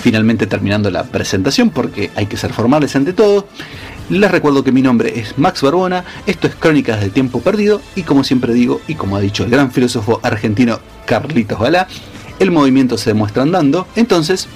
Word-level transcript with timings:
Finalmente 0.00 0.46
terminando 0.46 0.90
la 0.90 1.04
presentación 1.04 1.70
porque 1.70 2.10
hay 2.16 2.26
que 2.26 2.36
ser 2.36 2.52
formales 2.52 2.96
ante 2.96 3.12
todo. 3.12 3.46
Les 4.08 4.30
recuerdo 4.30 4.64
que 4.64 4.72
mi 4.72 4.82
nombre 4.82 5.20
es 5.20 5.38
Max 5.38 5.62
Barbona, 5.62 6.04
esto 6.26 6.48
es 6.48 6.56
Crónicas 6.56 7.00
del 7.00 7.12
Tiempo 7.12 7.40
Perdido 7.40 7.80
y 7.94 8.02
como 8.02 8.24
siempre 8.24 8.52
digo 8.52 8.80
y 8.88 8.94
como 8.94 9.16
ha 9.16 9.20
dicho 9.20 9.44
el 9.44 9.50
gran 9.50 9.70
filósofo 9.70 10.18
argentino 10.22 10.80
Carlitos 11.06 11.58
Balá, 11.58 11.86
el 12.40 12.50
movimiento 12.50 12.98
se 12.98 13.10
demuestra 13.10 13.42
andando, 13.42 13.86
entonces 13.94 14.48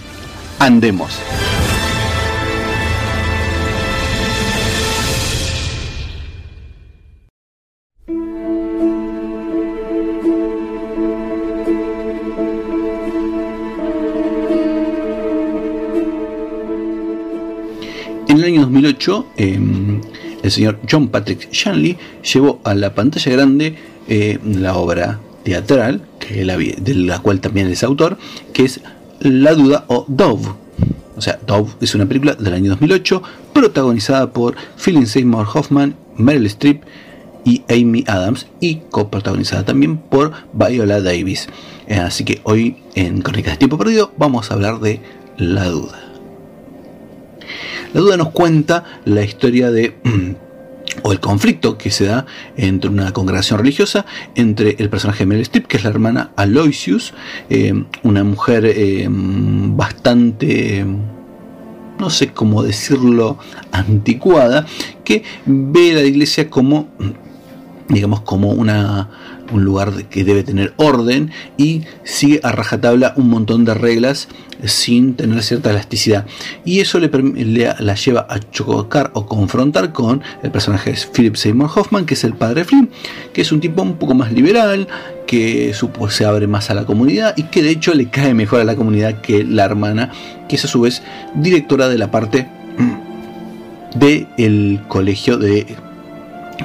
andemos. 0.59 1.21
2008, 18.85 19.27
em, 19.37 20.01
el 20.43 20.51
señor 20.51 20.79
John 20.91 21.09
Patrick 21.09 21.51
Shanley 21.51 21.97
llevó 22.33 22.61
a 22.65 22.75
la 22.75 22.95
pantalla 22.95 23.33
grande 23.33 23.77
eh, 24.09 24.39
la 24.45 24.77
obra 24.77 25.21
teatral, 25.43 26.03
que 26.19 26.45
de 26.45 26.95
la 26.95 27.19
cual 27.21 27.41
también 27.41 27.69
es 27.69 27.83
autor, 27.83 28.19
que 28.53 28.65
es 28.65 28.81
La 29.21 29.55
Duda 29.55 29.85
o 29.89 30.05
Dove. 30.09 30.51
O 31.17 31.21
sea, 31.21 31.39
Dove 31.47 31.73
es 31.81 31.95
una 31.95 32.07
película 32.07 32.35
del 32.35 32.53
año 32.53 32.71
2008 32.71 33.23
protagonizada 33.53 34.33
por 34.33 34.57
Philip 34.83 35.07
Seymour 35.07 35.47
Hoffman, 35.53 35.97
Meryl 36.17 36.47
Streep 36.47 36.83
y 37.45 37.63
Amy 37.69 38.05
Adams 38.07 38.47
y 38.61 38.77
coprotagonizada 38.91 39.65
también 39.65 39.99
por 39.99 40.33
Viola 40.53 41.01
Davis. 41.01 41.49
Eh, 41.87 41.97
así 41.97 42.25
que 42.25 42.41
hoy 42.45 42.79
en 42.95 43.23
Crónicas 43.23 43.55
de 43.55 43.59
Tiempo 43.59 43.79
Perdido 43.79 44.13
vamos 44.17 44.51
a 44.51 44.55
hablar 44.55 44.81
de 44.81 45.01
La 45.37 45.67
Duda. 45.67 46.04
La 47.95 48.01
duda 48.01 48.17
nos 48.17 48.31
cuenta 48.31 48.85
la 49.05 49.23
historia 49.23 49.71
de 49.71 49.95
o 51.03 51.13
el 51.13 51.21
conflicto 51.21 51.79
que 51.79 51.91
se 51.91 52.05
da 52.07 52.27
entre 52.57 52.91
una 52.91 53.13
congregación 53.13 53.59
religiosa 53.59 54.05
entre 54.35 54.77
el 54.79 54.91
personaje 54.91 55.21
de 55.21 55.27
Meryl 55.27 55.43
Streep, 55.43 55.67
que 55.67 55.77
es 55.77 55.85
la 55.85 55.91
hermana 55.91 56.31
Aloysius, 56.37 57.15
eh, 57.51 57.73
una 58.03 58.25
mujer 58.25 58.67
eh, 58.67 59.07
bastante 59.09 60.85
no 61.99 62.11
sé 62.11 62.33
cómo 62.33 62.63
decirlo, 62.63 63.39
anticuada, 63.71 64.67
que 65.05 65.23
ve 65.47 65.93
la 65.93 66.03
iglesia 66.03 66.51
como, 66.51 66.89
digamos, 67.89 68.21
como 68.23 68.51
una, 68.51 69.34
un 69.53 69.65
lugar 69.65 69.93
que 70.05 70.25
debe 70.25 70.43
tener 70.43 70.73
orden 70.77 71.31
y 71.57 71.83
sigue 72.03 72.41
a 72.43 72.53
rajatabla 72.53 73.15
un 73.17 73.29
montón 73.29 73.65
de 73.65 73.75
reglas 73.75 74.29
sin 74.65 75.15
tener 75.15 75.43
cierta 75.43 75.71
elasticidad. 75.71 76.27
Y 76.65 76.81
eso 76.81 76.99
le, 76.99 77.11
la 77.79 77.95
lleva 77.95 78.27
a 78.29 78.39
chocar 78.39 79.11
o 79.15 79.27
confrontar 79.27 79.93
con 79.93 80.23
el 80.43 80.51
personaje 80.51 80.93
de 80.93 80.99
Philip 81.13 81.37
Seymour 81.37 81.71
Hoffman, 81.75 82.07
que 82.07 82.15
es 82.15 82.25
el 82.25 82.35
padre 82.35 82.65
Flynn, 82.65 82.91
que 83.33 83.43
es 83.43 83.53
un 83.53 83.61
tipo 83.61 83.83
un 83.83 83.97
poco 83.97 84.15
más 84.15 84.33
liberal, 84.33 84.89
que 85.27 85.73
supo, 85.75 86.11
se 86.11 86.25
abre 86.25 86.47
más 86.47 86.71
a 86.71 86.75
la 86.75 86.85
comunidad 86.85 87.35
y 87.37 87.45
que 87.45 87.63
de 87.63 87.71
hecho 87.71 87.95
le 87.95 88.09
cae 88.09 88.35
mejor 88.35 88.61
a 88.61 88.65
la 88.65 88.77
comunidad 88.77 89.21
que 89.21 89.45
la 89.45 89.65
hermana, 89.65 90.11
que 90.49 90.57
es 90.57 90.65
a 90.65 90.69
su 90.69 90.83
vez 90.83 91.03
directora 91.35 91.89
de 91.89 91.99
la 91.99 92.11
parte 92.11 92.47
del 93.97 94.81
colegio 94.89 95.39
de 95.39 95.67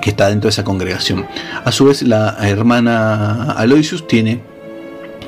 que 0.01 0.09
está 0.09 0.29
dentro 0.29 0.47
de 0.47 0.51
esa 0.51 0.63
congregación. 0.63 1.25
A 1.63 1.71
su 1.71 1.85
vez, 1.85 2.01
la 2.03 2.37
hermana 2.41 3.51
Aloysius 3.53 4.07
tiene 4.07 4.41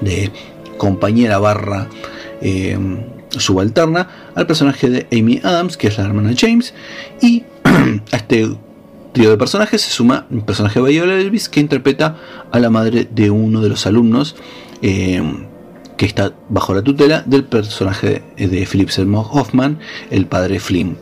de 0.02 0.32
compañera 0.78 1.40
barra 1.40 1.88
eh, 2.42 2.78
subalterna 3.30 4.08
al 4.36 4.48
personaje 4.48 4.90
de 4.90 5.08
Amy 5.12 5.40
Adams, 5.44 5.78
que 5.78 5.88
es 5.88 5.98
la 5.98 6.06
hermana 6.06 6.34
James, 6.36 6.74
y 7.22 7.44
a 8.12 8.18
este 8.18 8.50
trío 9.14 9.30
de 9.30 9.38
personajes 9.38 9.82
se 9.82 9.92
suma 9.92 10.26
un 10.30 10.42
personaje 10.42 10.82
de 10.82 10.90
Viola 10.90 11.16
Elvis 11.16 11.50
que 11.50 11.60
interpreta 11.60 12.18
a 12.52 12.60
la 12.60 12.70
madre 12.70 13.08
de 13.12 13.30
uno 13.30 13.62
de 13.62 13.70
los 13.70 13.86
alumnos 13.86 14.36
eh, 14.82 15.22
que 15.98 16.06
está 16.06 16.34
bajo 16.50 16.74
la 16.74 16.82
tutela 16.82 17.24
del 17.26 17.44
personaje 17.44 18.24
de 18.38 18.66
Philip 18.66 18.90
Seymour 18.90 19.28
Hoffman, 19.30 19.80
el 20.10 20.26
padre 20.26 20.60
Flynn. 20.60 20.98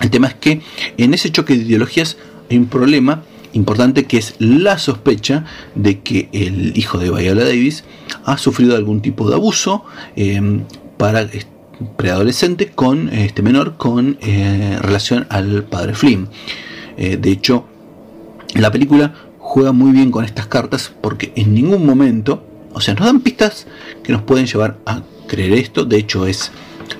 El 0.00 0.10
tema 0.10 0.28
es 0.28 0.34
que 0.34 0.60
en 0.98 1.14
ese 1.14 1.30
choque 1.30 1.54
de 1.54 1.64
ideologías 1.64 2.18
hay 2.50 2.58
un 2.58 2.66
problema 2.66 3.22
importante 3.52 4.04
que 4.04 4.18
es 4.18 4.34
la 4.38 4.78
sospecha 4.78 5.44
de 5.74 6.00
que 6.00 6.28
el 6.32 6.76
hijo 6.76 6.98
de 6.98 7.10
Viola 7.10 7.44
Davis 7.44 7.84
ha 8.24 8.38
sufrido 8.38 8.76
algún 8.76 9.00
tipo 9.00 9.28
de 9.28 9.34
abuso 9.34 9.84
em, 10.16 10.64
para 10.96 11.28
preadolescente 11.96 12.68
con 12.68 13.08
este 13.10 13.42
menor 13.42 13.76
con 13.76 14.18
eh, 14.20 14.78
relación 14.80 15.26
al 15.30 15.64
padre 15.64 15.94
Flynn. 15.94 16.28
Eh, 16.96 17.16
de 17.16 17.30
hecho, 17.30 17.66
la 18.54 18.70
película 18.70 19.14
juega 19.38 19.72
muy 19.72 19.92
bien 19.92 20.10
con 20.10 20.24
estas 20.24 20.46
cartas 20.46 20.92
porque 21.00 21.32
en 21.36 21.54
ningún 21.54 21.86
momento, 21.86 22.44
o 22.72 22.80
sea, 22.80 22.94
nos 22.94 23.06
dan 23.06 23.20
pistas 23.20 23.66
que 24.02 24.12
nos 24.12 24.22
pueden 24.22 24.46
llevar 24.46 24.78
a 24.86 25.02
creer 25.26 25.52
esto, 25.52 25.84
de 25.84 25.98
hecho 25.98 26.26
es, 26.26 26.50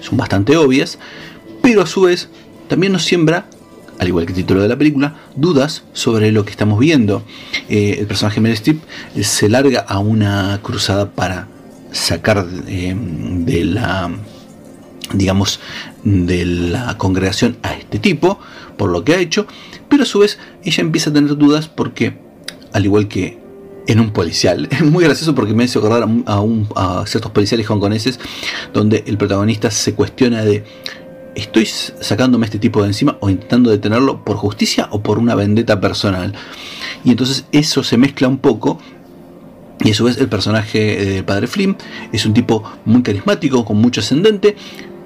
son 0.01 0.17
bastante 0.17 0.57
obvias, 0.57 0.99
pero 1.63 1.83
a 1.83 1.87
su 1.87 2.03
vez 2.03 2.29
también 2.69 2.93
nos 2.93 3.05
siembra 3.05 3.47
al 3.99 4.09
igual 4.09 4.27
que 4.27 4.33
el 4.33 4.37
título 4.37 4.63
de 4.63 4.69
la 4.69 4.77
película, 4.77 5.17
dudas 5.35 5.85
sobre 5.93 6.31
lo 6.33 6.45
que 6.45 6.51
estamos 6.51 6.79
viendo. 6.79 7.23
Eh, 7.69 7.97
el 7.99 8.07
personaje 8.07 8.41
Meryl 8.41 8.81
eh, 9.15 9.25
se 9.25 9.49
larga 9.49 9.81
a 9.81 9.99
una 9.99 10.61
cruzada 10.63 11.11
para 11.11 11.49
sacar 11.91 12.47
eh, 12.69 12.95
de 12.97 13.65
la 13.65 14.11
digamos 15.15 15.59
de 16.05 16.45
la 16.45 16.99
congregación 16.99 17.57
a 17.63 17.73
este 17.73 17.99
tipo 17.99 18.39
por 18.77 18.91
lo 18.91 19.05
que 19.05 19.15
ha 19.15 19.19
hecho 19.19 19.47
pero 19.89 20.03
a 20.03 20.07
su 20.07 20.19
vez 20.19 20.39
ella 20.65 20.83
empieza 20.83 21.09
a 21.09 21.15
tener 21.15 21.35
dudas 21.39 21.67
porque 21.67 22.19
al 22.75 22.85
igual 22.85 23.09
que 23.09 23.39
en 23.89 24.01
un 24.01 24.11
policial. 24.11 24.69
Es 24.71 24.83
muy 24.83 25.03
gracioso 25.03 25.35
porque 25.35 25.55
me 25.55 25.65
hace 25.65 25.79
acordar 25.79 26.07
a, 26.27 26.45
a 26.77 27.07
ciertos 27.07 27.33
policiales 27.33 27.69
hongkoneses 27.69 28.21
donde 28.73 29.03
el 29.07 29.19
protagonista 29.19 29.71
se 29.71 29.95
cuestiona 29.95 30.45
de 30.45 30.63
¿estoy 31.39 31.67
sacándome 31.67 32.47
este 32.47 32.59
tipo 32.59 32.83
de 32.83 32.89
encima 32.89 33.17
o 33.21 33.31
intentando 33.31 33.71
detenerlo 33.71 34.25
por 34.25 34.37
justicia 34.37 34.89
o 34.91 35.01
por 35.01 35.19
una 35.19 35.35
vendetta 35.35 35.81
personal? 35.81 36.35
Y 37.05 37.11
entonces 37.11 37.47
eso 37.53 37.83
se 37.83 37.97
mezcla 37.97 38.29
un 38.29 38.39
poco. 38.39 38.79
Y 39.85 39.93
a 39.93 39.95
su 39.95 40.05
vez 40.05 40.19
el 40.19 40.29
personaje 40.29 40.97
del 40.97 41.25
padre 41.25 41.47
Flynn 41.47 41.77
es 42.13 42.27
un 42.27 42.35
tipo 42.35 42.65
muy 42.85 43.03
carismático, 43.03 43.65
con 43.65 43.77
mucho 43.77 44.01
ascendente, 44.01 44.57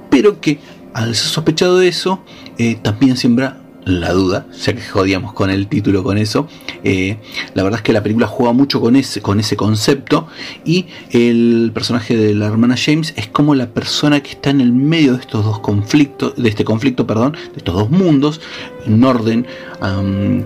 pero 0.08 0.40
que 0.40 0.58
al 0.94 1.14
ser 1.14 1.28
sospechado 1.28 1.78
de 1.78 1.88
eso, 1.88 2.20
eh, 2.58 2.78
también 2.82 3.16
siembra 3.16 3.61
la 3.84 4.12
duda, 4.12 4.46
ya 4.60 4.72
que 4.74 4.82
jodíamos 4.82 5.32
con 5.32 5.50
el 5.50 5.66
título 5.66 6.02
con 6.02 6.18
eso. 6.18 6.46
Eh, 6.84 7.18
la 7.54 7.62
verdad 7.62 7.80
es 7.80 7.82
que 7.82 7.92
la 7.92 8.02
película 8.02 8.26
juega 8.26 8.52
mucho 8.52 8.80
con 8.80 8.96
ese, 8.96 9.20
con 9.20 9.40
ese 9.40 9.56
concepto 9.56 10.28
y 10.64 10.86
el 11.10 11.70
personaje 11.74 12.16
de 12.16 12.34
la 12.34 12.46
hermana 12.46 12.76
James 12.76 13.12
es 13.16 13.28
como 13.28 13.54
la 13.54 13.68
persona 13.68 14.22
que 14.22 14.30
está 14.30 14.50
en 14.50 14.60
el 14.60 14.72
medio 14.72 15.14
de 15.14 15.20
estos 15.20 15.44
dos 15.44 15.58
conflictos, 15.60 16.34
de 16.36 16.48
este 16.48 16.64
conflicto, 16.64 17.06
perdón, 17.06 17.32
de 17.32 17.58
estos 17.58 17.74
dos 17.74 17.90
mundos, 17.90 18.40
en 18.86 19.02
orden 19.04 19.46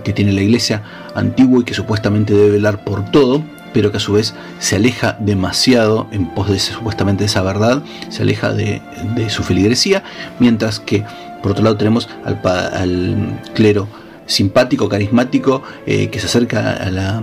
que 0.03 0.13
tiene 0.13 0.31
la 0.31 0.41
iglesia 0.41 0.83
antigua 1.15 1.61
y 1.61 1.63
que 1.63 1.73
supuestamente 1.73 2.33
debe 2.33 2.51
velar 2.51 2.83
por 2.83 3.11
todo, 3.11 3.43
pero 3.73 3.91
que 3.91 3.97
a 3.97 3.99
su 3.99 4.13
vez 4.13 4.33
se 4.59 4.77
aleja 4.77 5.17
demasiado 5.19 6.07
en 6.11 6.33
pos 6.33 6.49
de 6.49 6.57
supuestamente 6.57 7.25
esa 7.25 7.43
verdad, 7.43 7.83
se 8.09 8.23
aleja 8.23 8.53
de, 8.53 8.81
de 9.15 9.29
su 9.29 9.43
feligresía, 9.43 10.03
mientras 10.39 10.79
que 10.79 11.03
por 11.41 11.51
otro 11.51 11.63
lado 11.63 11.77
tenemos 11.77 12.09
al, 12.23 13.41
clero 13.53 13.87
simpático, 14.25 14.89
carismático, 14.89 15.63
eh, 15.85 16.09
que 16.09 16.19
se 16.19 16.25
acerca 16.25 16.73
a 16.73 16.91
la, 16.91 17.21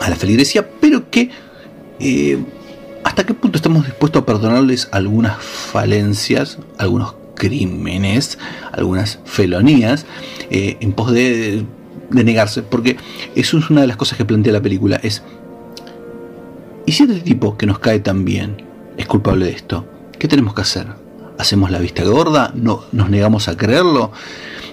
a 0.00 0.10
la 0.10 0.16
feligresía, 0.16 0.68
pero 0.80 1.10
que 1.10 1.30
eh, 2.00 2.38
hasta 3.04 3.24
qué 3.24 3.34
punto 3.34 3.56
estamos 3.56 3.84
dispuestos 3.84 4.22
a 4.22 4.26
perdonarles 4.26 4.88
algunas 4.90 5.36
falencias, 5.42 6.58
algunos 6.78 7.14
crímenes, 7.34 8.38
algunas 8.72 9.18
felonías, 9.24 10.06
eh, 10.50 10.76
en 10.80 10.92
pos 10.92 11.12
de, 11.12 11.64
de, 12.10 12.24
negarse, 12.24 12.62
porque 12.62 12.96
eso 13.34 13.58
es 13.58 13.70
una 13.70 13.80
de 13.80 13.86
las 13.86 13.96
cosas 13.96 14.16
que 14.16 14.24
plantea 14.24 14.52
la 14.52 14.62
película, 14.62 15.00
es, 15.02 15.22
¿y 16.86 16.92
si 16.92 17.02
este 17.02 17.20
tipo 17.20 17.56
que 17.56 17.66
nos 17.66 17.78
cae 17.78 18.00
tan 18.00 18.24
bien 18.24 18.62
es 18.96 19.06
culpable 19.06 19.46
de 19.46 19.52
esto? 19.52 19.84
¿Qué 20.18 20.28
tenemos 20.28 20.54
que 20.54 20.62
hacer? 20.62 21.01
Hacemos 21.42 21.70
la 21.70 21.78
vista 21.78 22.04
gorda, 22.04 22.52
no, 22.54 22.84
nos 22.92 23.10
negamos 23.10 23.48
a 23.48 23.56
creerlo. 23.56 24.12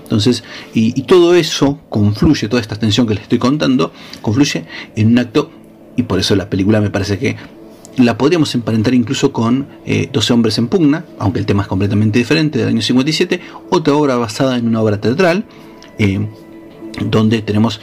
Entonces, 0.04 0.44
y, 0.74 1.04
todo 1.04 1.36
eso 1.36 1.80
confluye, 1.89 2.48
toda 2.48 2.62
esta 2.62 2.75
tensión 2.75 3.06
que 3.06 3.13
les 3.13 3.24
estoy 3.24 3.38
contando, 3.38 3.92
confluye 4.21 4.66
en 4.95 5.07
un 5.07 5.19
acto, 5.19 5.51
y 5.98 6.04
por 6.04 6.19
eso 6.19 6.36
la 6.36 6.50
película 6.50 6.81
me 6.81 6.89
parece 6.89 7.19
que 7.19 7.36
la 7.98 8.18
podríamos 8.18 8.56
emparentar 8.56 8.94
incluso 8.94 9.31
con 9.31 9.68
12 9.86 9.86
eh, 9.86 10.33
hombres 10.33 10.57
en 10.57 10.68
pugna, 10.68 11.06
aunque 11.19 11.39
el 11.39 11.45
tema 11.45 11.63
es 11.63 11.68
completamente 11.68 12.18
diferente, 12.18 12.57
del 12.57 12.69
año 12.69 12.81
57, 12.81 13.39
otra 13.69 13.94
obra 13.94 14.15
basada 14.15 14.57
en 14.57 14.68
una 14.68 14.81
obra 14.81 15.00
teatral, 15.00 15.45
eh, 16.00 16.25
donde 17.06 17.42
tenemos 17.42 17.80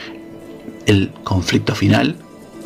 el 0.85 1.11
conflicto 1.23 1.75
final, 1.75 2.17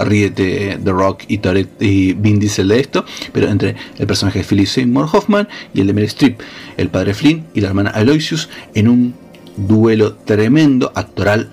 ríete 0.03 0.79
The 0.83 0.91
Rock 0.91 1.23
y, 1.27 1.39
y 1.79 2.13
Vin 2.13 2.39
Diesel 2.39 2.67
de 2.67 2.79
esto, 2.79 3.05
pero 3.33 3.47
entre 3.47 3.75
el 3.97 4.07
personaje 4.07 4.39
de 4.39 4.45
Philip 4.45 4.67
Seymour 4.67 5.07
Hoffman 5.11 5.47
y 5.73 5.81
el 5.81 5.87
de 5.87 5.93
Meryl 5.93 6.07
Streep, 6.07 6.39
el 6.77 6.89
padre 6.89 7.13
Flynn 7.13 7.45
y 7.53 7.61
la 7.61 7.69
hermana 7.69 7.89
Aloysius, 7.91 8.49
en 8.73 8.87
un 8.87 9.15
duelo 9.57 10.13
tremendo, 10.13 10.91
actoral. 10.95 11.51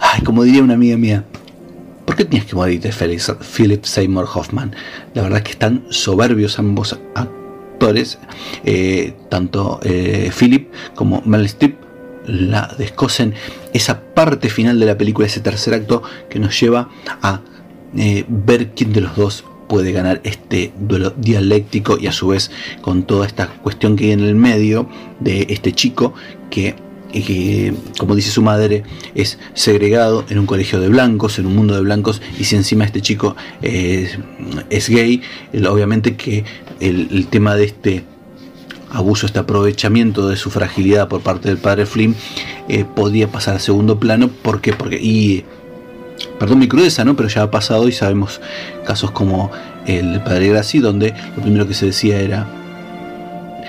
Ay, 0.00 0.22
como 0.22 0.44
diría 0.44 0.62
una 0.62 0.74
amiga 0.74 0.96
mía, 0.96 1.24
¿por 2.04 2.16
qué 2.16 2.24
tenías 2.24 2.46
que 2.46 2.56
morirte, 2.56 2.90
Philip 2.90 3.84
Seymour 3.84 4.28
Hoffman? 4.32 4.74
La 5.14 5.22
verdad 5.22 5.38
es 5.38 5.44
que 5.44 5.52
están 5.52 5.84
soberbios 5.90 6.58
ambos 6.58 6.98
actores, 7.14 8.18
eh, 8.64 9.14
tanto 9.28 9.80
eh, 9.82 10.30
Philip 10.36 10.70
como 10.94 11.22
Meryl 11.24 11.46
Streep 11.46 11.81
la 12.26 12.74
descosen 12.78 13.34
esa 13.72 14.00
parte 14.00 14.48
final 14.48 14.78
de 14.78 14.86
la 14.86 14.98
película, 14.98 15.26
ese 15.26 15.40
tercer 15.40 15.74
acto 15.74 16.02
que 16.28 16.38
nos 16.38 16.58
lleva 16.58 16.88
a 17.22 17.40
eh, 17.96 18.24
ver 18.28 18.70
quién 18.70 18.92
de 18.92 19.00
los 19.00 19.16
dos 19.16 19.44
puede 19.68 19.92
ganar 19.92 20.20
este 20.24 20.72
duelo 20.78 21.14
dialéctico 21.16 21.98
y 21.98 22.06
a 22.06 22.12
su 22.12 22.28
vez 22.28 22.50
con 22.80 23.04
toda 23.04 23.26
esta 23.26 23.46
cuestión 23.46 23.96
que 23.96 24.04
hay 24.04 24.12
en 24.12 24.20
el 24.20 24.34
medio 24.34 24.88
de 25.20 25.46
este 25.48 25.72
chico 25.72 26.14
que, 26.50 26.74
como 27.98 28.14
dice 28.14 28.30
su 28.30 28.42
madre, 28.42 28.82
es 29.14 29.38
segregado 29.54 30.24
en 30.28 30.38
un 30.38 30.46
colegio 30.46 30.80
de 30.80 30.88
blancos, 30.88 31.38
en 31.38 31.46
un 31.46 31.56
mundo 31.56 31.74
de 31.74 31.80
blancos, 31.80 32.20
y 32.38 32.44
si 32.44 32.56
encima 32.56 32.84
este 32.84 33.00
chico 33.00 33.34
es 33.62 34.88
gay, 34.88 35.22
obviamente 35.66 36.16
que 36.16 36.44
el 36.80 37.26
tema 37.28 37.54
de 37.56 37.64
este 37.64 38.04
abuso, 38.92 39.26
este 39.26 39.38
aprovechamiento 39.38 40.28
de 40.28 40.36
su 40.36 40.50
fragilidad 40.50 41.08
por 41.08 41.20
parte 41.20 41.48
del 41.48 41.58
padre 41.58 41.86
Flynn, 41.86 42.14
eh, 42.68 42.84
podía 42.84 43.28
pasar 43.28 43.56
a 43.56 43.58
segundo 43.58 43.98
plano. 43.98 44.28
¿Por 44.28 44.60
qué? 44.60 44.72
Porque, 44.72 44.98
y, 45.00 45.44
perdón 46.38 46.58
mi 46.58 46.68
crudeza, 46.68 47.04
¿no? 47.04 47.16
Pero 47.16 47.28
ya 47.28 47.42
ha 47.42 47.50
pasado 47.50 47.88
y 47.88 47.92
sabemos 47.92 48.40
casos 48.84 49.10
como 49.10 49.50
el 49.86 50.20
padre 50.22 50.48
Graci, 50.48 50.78
donde 50.78 51.14
lo 51.36 51.42
primero 51.42 51.66
que 51.66 51.74
se 51.74 51.86
decía 51.86 52.20
era, 52.20 52.46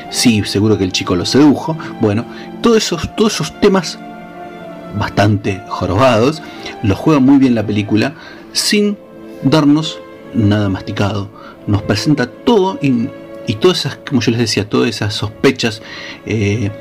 sí, 0.09 0.43
seguro 0.45 0.77
que 0.77 0.83
el 0.83 0.91
chico 0.91 1.15
lo 1.15 1.25
sedujo. 1.25 1.77
Bueno, 2.01 2.25
todos 2.61 2.77
esos, 2.77 3.15
todos 3.15 3.33
esos 3.35 3.59
temas 3.61 3.97
bastante 4.97 5.61
jorobados, 5.67 6.41
los 6.83 6.97
juega 6.97 7.19
muy 7.19 7.37
bien 7.37 7.55
la 7.55 7.65
película 7.65 8.13
sin 8.51 8.97
darnos 9.43 9.99
nada 10.33 10.69
masticado. 10.69 11.29
Nos 11.65 11.81
presenta 11.81 12.27
todo 12.27 12.77
y 12.81 13.09
y 13.47 13.55
todas 13.55 13.79
esas, 13.79 13.97
como 13.97 14.21
yo 14.21 14.31
les 14.31 14.39
decía, 14.39 14.69
todas 14.69 14.89
esas 14.89 15.13
sospechas 15.13 15.81
eh, 16.25 16.71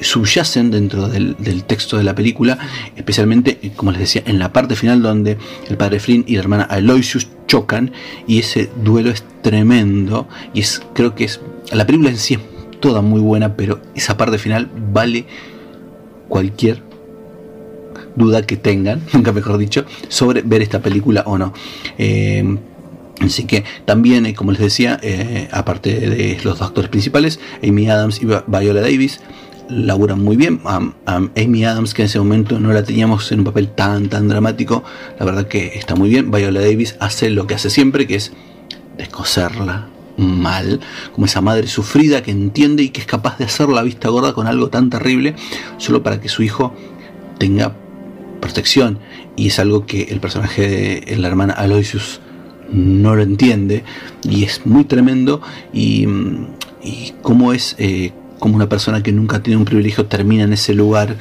subyacen 0.00 0.70
dentro 0.70 1.08
del, 1.08 1.36
texto 1.64 1.96
de 1.96 2.04
la 2.04 2.14
película, 2.14 2.58
especialmente, 2.96 3.58
eh, 3.62 3.72
como 3.74 3.92
les 3.92 4.00
decía, 4.00 4.22
en 4.26 4.38
la 4.38 4.52
parte 4.52 4.76
final 4.76 5.02
donde 5.02 5.36
el 5.68 5.76
padre 5.76 6.00
Flynn 6.00 6.24
y 6.26 6.34
la 6.34 6.40
hermana 6.40 6.64
Aloysius 6.64 7.28
chocan 7.46 7.92
y 8.26 8.38
ese 8.38 8.70
duelo 8.82 9.10
es 9.10 9.24
tremendo 9.42 10.28
y 10.54 10.60
es, 10.60 10.82
creo 10.94 11.14
que 11.14 11.24
es, 11.24 11.40
la 11.72 11.86
película 11.86 12.10
en 12.10 12.16
sí 12.16 12.34
es 12.34 12.40
toda 12.80 13.02
muy 13.02 13.20
buena, 13.20 13.56
pero 13.56 13.80
esa 13.94 14.16
parte 14.16 14.38
final 14.38 14.70
vale 14.92 15.26
cualquier 16.28 16.82
duda 18.16 18.42
que 18.42 18.56
tengan, 18.56 19.02
nunca 19.12 19.32
mejor 19.32 19.58
dicho, 19.58 19.84
sobre 20.08 20.42
ver 20.42 20.62
esta 20.62 20.80
película 20.80 21.24
o 21.26 21.36
no. 21.36 21.52
Eh, 21.98 22.58
Así 23.20 23.44
que 23.44 23.64
también, 23.84 24.24
eh, 24.26 24.34
como 24.34 24.52
les 24.52 24.60
decía, 24.60 24.98
eh, 25.02 25.48
aparte 25.52 25.94
de 26.00 26.38
los 26.42 26.58
dos 26.58 26.68
actores 26.68 26.90
principales, 26.90 27.38
Amy 27.62 27.88
Adams 27.88 28.22
y 28.22 28.26
Viola 28.26 28.80
Davis 28.80 29.20
laburan 29.68 30.22
muy 30.22 30.36
bien. 30.36 30.60
Amy 30.64 31.64
Adams, 31.64 31.94
que 31.94 32.02
en 32.02 32.06
ese 32.06 32.18
momento 32.18 32.58
no 32.58 32.72
la 32.72 32.82
teníamos 32.82 33.30
en 33.32 33.40
un 33.40 33.44
papel 33.44 33.68
tan 33.68 34.08
tan 34.08 34.28
dramático, 34.28 34.82
la 35.18 35.24
verdad 35.24 35.46
que 35.46 35.66
está 35.74 35.94
muy 35.94 36.08
bien. 36.08 36.30
Viola 36.30 36.60
Davis 36.60 36.96
hace 36.98 37.30
lo 37.30 37.46
que 37.46 37.54
hace 37.54 37.70
siempre, 37.70 38.06
que 38.06 38.16
es 38.16 38.32
descoserla 38.96 39.88
mal, 40.16 40.80
como 41.12 41.26
esa 41.26 41.40
madre 41.40 41.66
sufrida 41.66 42.22
que 42.22 42.30
entiende 42.30 42.82
y 42.82 42.90
que 42.90 43.00
es 43.00 43.06
capaz 43.06 43.38
de 43.38 43.44
hacer 43.44 43.68
la 43.68 43.82
vista 43.82 44.08
gorda 44.08 44.32
con 44.32 44.46
algo 44.46 44.68
tan 44.68 44.90
terrible, 44.90 45.34
solo 45.78 46.02
para 46.02 46.20
que 46.20 46.28
su 46.28 46.42
hijo 46.42 46.74
tenga 47.38 47.74
protección. 48.40 48.98
Y 49.36 49.48
es 49.48 49.58
algo 49.58 49.86
que 49.86 50.02
el 50.04 50.20
personaje 50.20 51.02
de 51.06 51.16
la 51.16 51.28
hermana 51.28 51.54
Aloysius 51.54 52.20
no 52.72 53.16
lo 53.16 53.22
entiende 53.22 53.84
y 54.22 54.44
es 54.44 54.64
muy 54.66 54.84
tremendo 54.84 55.40
y, 55.72 56.06
y 56.82 57.14
cómo 57.22 57.52
es 57.52 57.74
eh, 57.78 58.12
como 58.38 58.56
una 58.56 58.68
persona 58.68 59.02
que 59.02 59.12
nunca 59.12 59.42
tiene 59.42 59.58
un 59.58 59.64
privilegio 59.64 60.06
termina 60.06 60.44
en 60.44 60.52
ese 60.52 60.74
lugar 60.74 61.16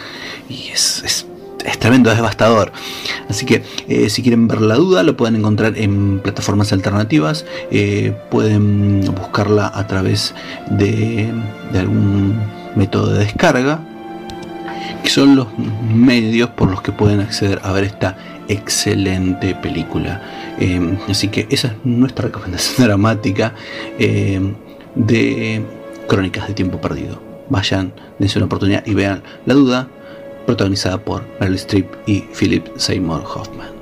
y 0.49 0.69
es, 0.69 1.03
es, 1.05 1.25
tremendo, 1.79 2.09
es 2.09 2.15
devastador. 2.15 2.71
Así 3.29 3.45
que 3.45 3.63
eh, 3.87 4.09
si 4.09 4.23
quieren 4.23 4.47
ver 4.47 4.61
la 4.61 4.75
duda 4.75 5.03
lo 5.03 5.15
pueden 5.15 5.35
encontrar 5.35 5.77
en 5.77 6.19
plataformas 6.19 6.73
alternativas, 6.73 7.45
eh, 7.71 8.15
pueden 8.31 9.01
buscarla 9.15 9.71
a 9.73 9.85
través 9.85 10.33
de, 10.71 11.31
de 11.71 11.79
algún 11.79 12.35
método 12.75 13.11
de 13.11 13.19
descarga 13.19 13.81
que 15.03 15.09
son 15.09 15.35
los 15.35 15.47
medios 15.93 16.49
por 16.51 16.69
los 16.69 16.81
que 16.81 16.91
pueden 16.91 17.19
acceder 17.19 17.59
a 17.63 17.71
ver 17.71 17.83
esta 17.83 18.17
excelente 18.47 19.55
película. 19.55 20.21
Em, 20.59 20.97
así 21.07 21.29
que 21.29 21.47
esa 21.49 21.69
es 21.69 21.73
nuestra 21.85 22.25
recomendación 22.25 22.75
dramática 22.85 23.55
em, 23.97 24.53
de 24.95 25.63
Crónicas 26.07 26.47
de 26.47 26.53
Tiempo 26.53 26.81
Perdido. 26.81 27.21
Vayan, 27.49 27.93
dense 28.19 28.37
una 28.37 28.45
oportunidad 28.45 28.85
y 28.85 28.93
vean 28.93 29.23
La 29.45 29.53
Duda, 29.53 29.87
protagonizada 30.45 30.97
por 30.99 31.23
Meryl 31.39 31.55
Streep 31.55 31.87
y 32.05 32.21
Philip 32.37 32.67
Seymour 32.77 33.23
Hoffman. 33.23 33.78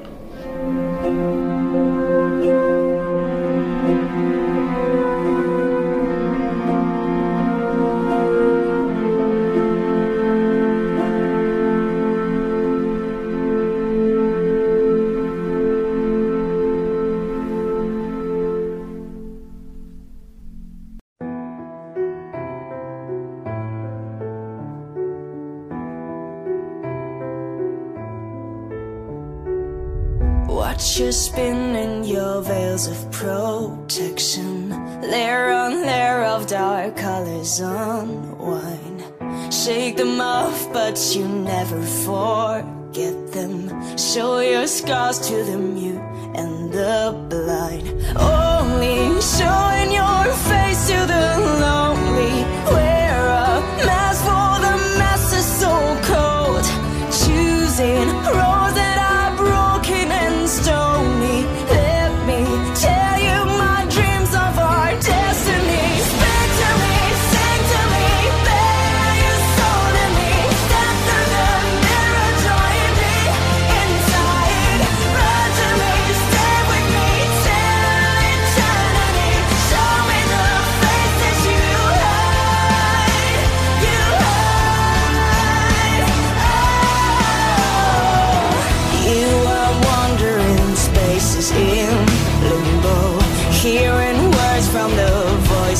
You're 30.77 31.11
spinning 31.11 32.03
your 32.03 32.43
veils 32.43 32.85
of 32.87 33.11
protection. 33.11 34.69
Layer 35.01 35.49
on 35.49 35.81
layer 35.81 36.21
of 36.21 36.45
dark 36.45 36.97
colors 36.97 37.59
unwind. 37.59 39.03
Shake 39.51 39.97
them 39.97 40.21
off, 40.21 40.71
but 40.71 40.95
you 41.15 41.27
never 41.27 41.81
forget 41.81 43.31
them. 43.31 43.69
Show 43.97 44.39
your 44.39 44.67
scars 44.67 45.17
to 45.27 45.43
the 45.43 45.57
mute 45.57 46.01
and 46.35 46.71
the 46.71 47.25
blind. 47.27 47.87
Only 48.15 49.19
showing 49.19 49.91
your 49.91 50.31
face 50.45 50.87
to 50.89 50.97
the 51.07 51.46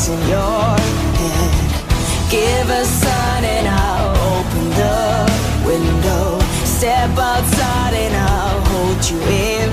in 0.10 0.20
your 0.30 0.78
head. 1.20 2.32
Give 2.32 2.70
a 2.70 2.86
sign 2.86 3.44
and 3.44 3.68
I'll 3.68 4.16
open 4.36 4.66
the 4.82 4.98
window. 5.66 6.40
Step 6.64 7.18
outside 7.18 7.94
and 7.94 8.16
I'll 8.16 8.62
hold 8.72 9.10
you 9.10 9.20
instead. 9.20 9.67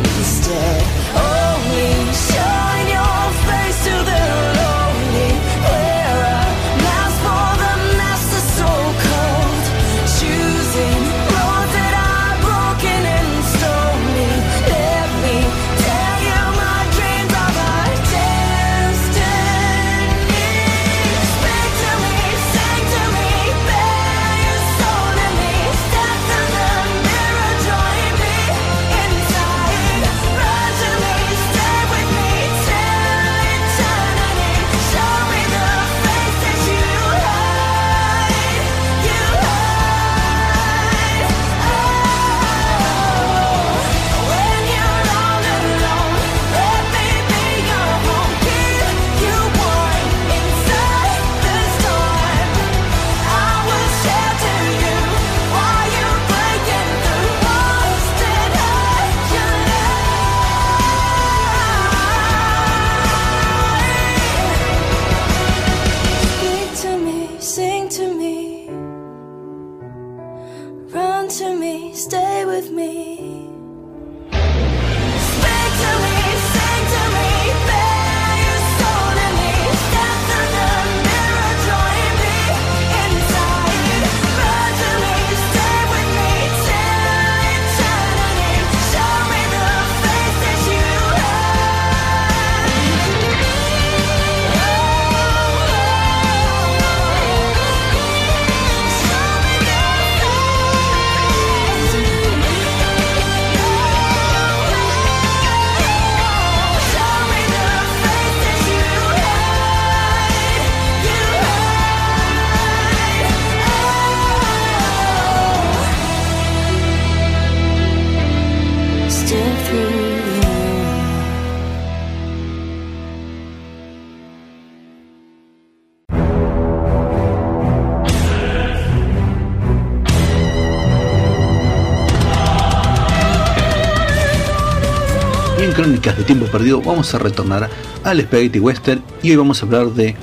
De 136.04 136.22
Tiempo 136.22 136.46
Perdido 136.46 136.80
vamos 136.82 137.14
a 137.14 137.18
retornar 137.18 137.70
al 138.04 138.20
Spaghetti 138.20 138.58
Western 138.58 139.02
y 139.22 139.30
hoy 139.30 139.36
vamos 139.36 139.62
a 139.62 139.66
hablar 139.66 139.86
de 139.86 140.14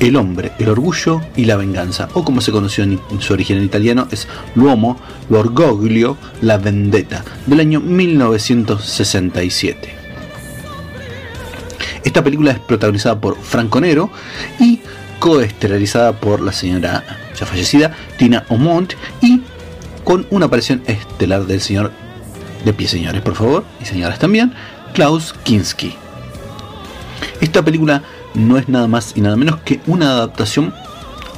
El 0.00 0.16
hombre, 0.16 0.50
el 0.58 0.68
orgullo 0.68 1.20
y 1.36 1.44
la 1.44 1.54
venganza, 1.54 2.08
o 2.14 2.24
como 2.24 2.40
se 2.40 2.50
conoció 2.50 2.82
en 2.82 2.98
su 3.20 3.32
origen 3.32 3.58
en 3.58 3.64
italiano 3.64 4.08
es 4.10 4.26
L'uomo, 4.56 5.00
l'orgoglio, 5.28 6.16
la 6.42 6.58
vendetta, 6.58 7.24
del 7.46 7.60
año 7.60 7.78
1967. 7.78 9.94
Esta 12.04 12.24
película 12.24 12.50
es 12.50 12.58
protagonizada 12.58 13.20
por 13.20 13.40
Franco 13.40 13.80
Nero 13.80 14.10
y 14.58 14.80
coestelarizada 15.20 16.18
por 16.18 16.40
la 16.40 16.50
señora 16.50 17.04
ya 17.38 17.46
fallecida 17.46 17.94
Tina 18.18 18.46
O'Mont 18.48 18.94
y 19.20 19.42
con 20.02 20.26
una 20.30 20.46
aparición 20.46 20.82
estelar 20.86 21.46
del 21.46 21.60
señor 21.60 21.92
de 22.64 22.72
pie 22.72 22.88
señores 22.88 23.22
por 23.22 23.36
favor 23.36 23.64
y 23.80 23.84
señoras 23.84 24.18
también 24.18 24.52
Klaus 24.92 25.32
Kinski. 25.44 25.94
Esta 27.40 27.62
película 27.62 28.02
no 28.34 28.58
es 28.58 28.68
nada 28.68 28.86
más 28.86 29.12
y 29.16 29.20
nada 29.20 29.36
menos 29.36 29.60
que 29.60 29.80
una 29.86 30.10
adaptación 30.10 30.74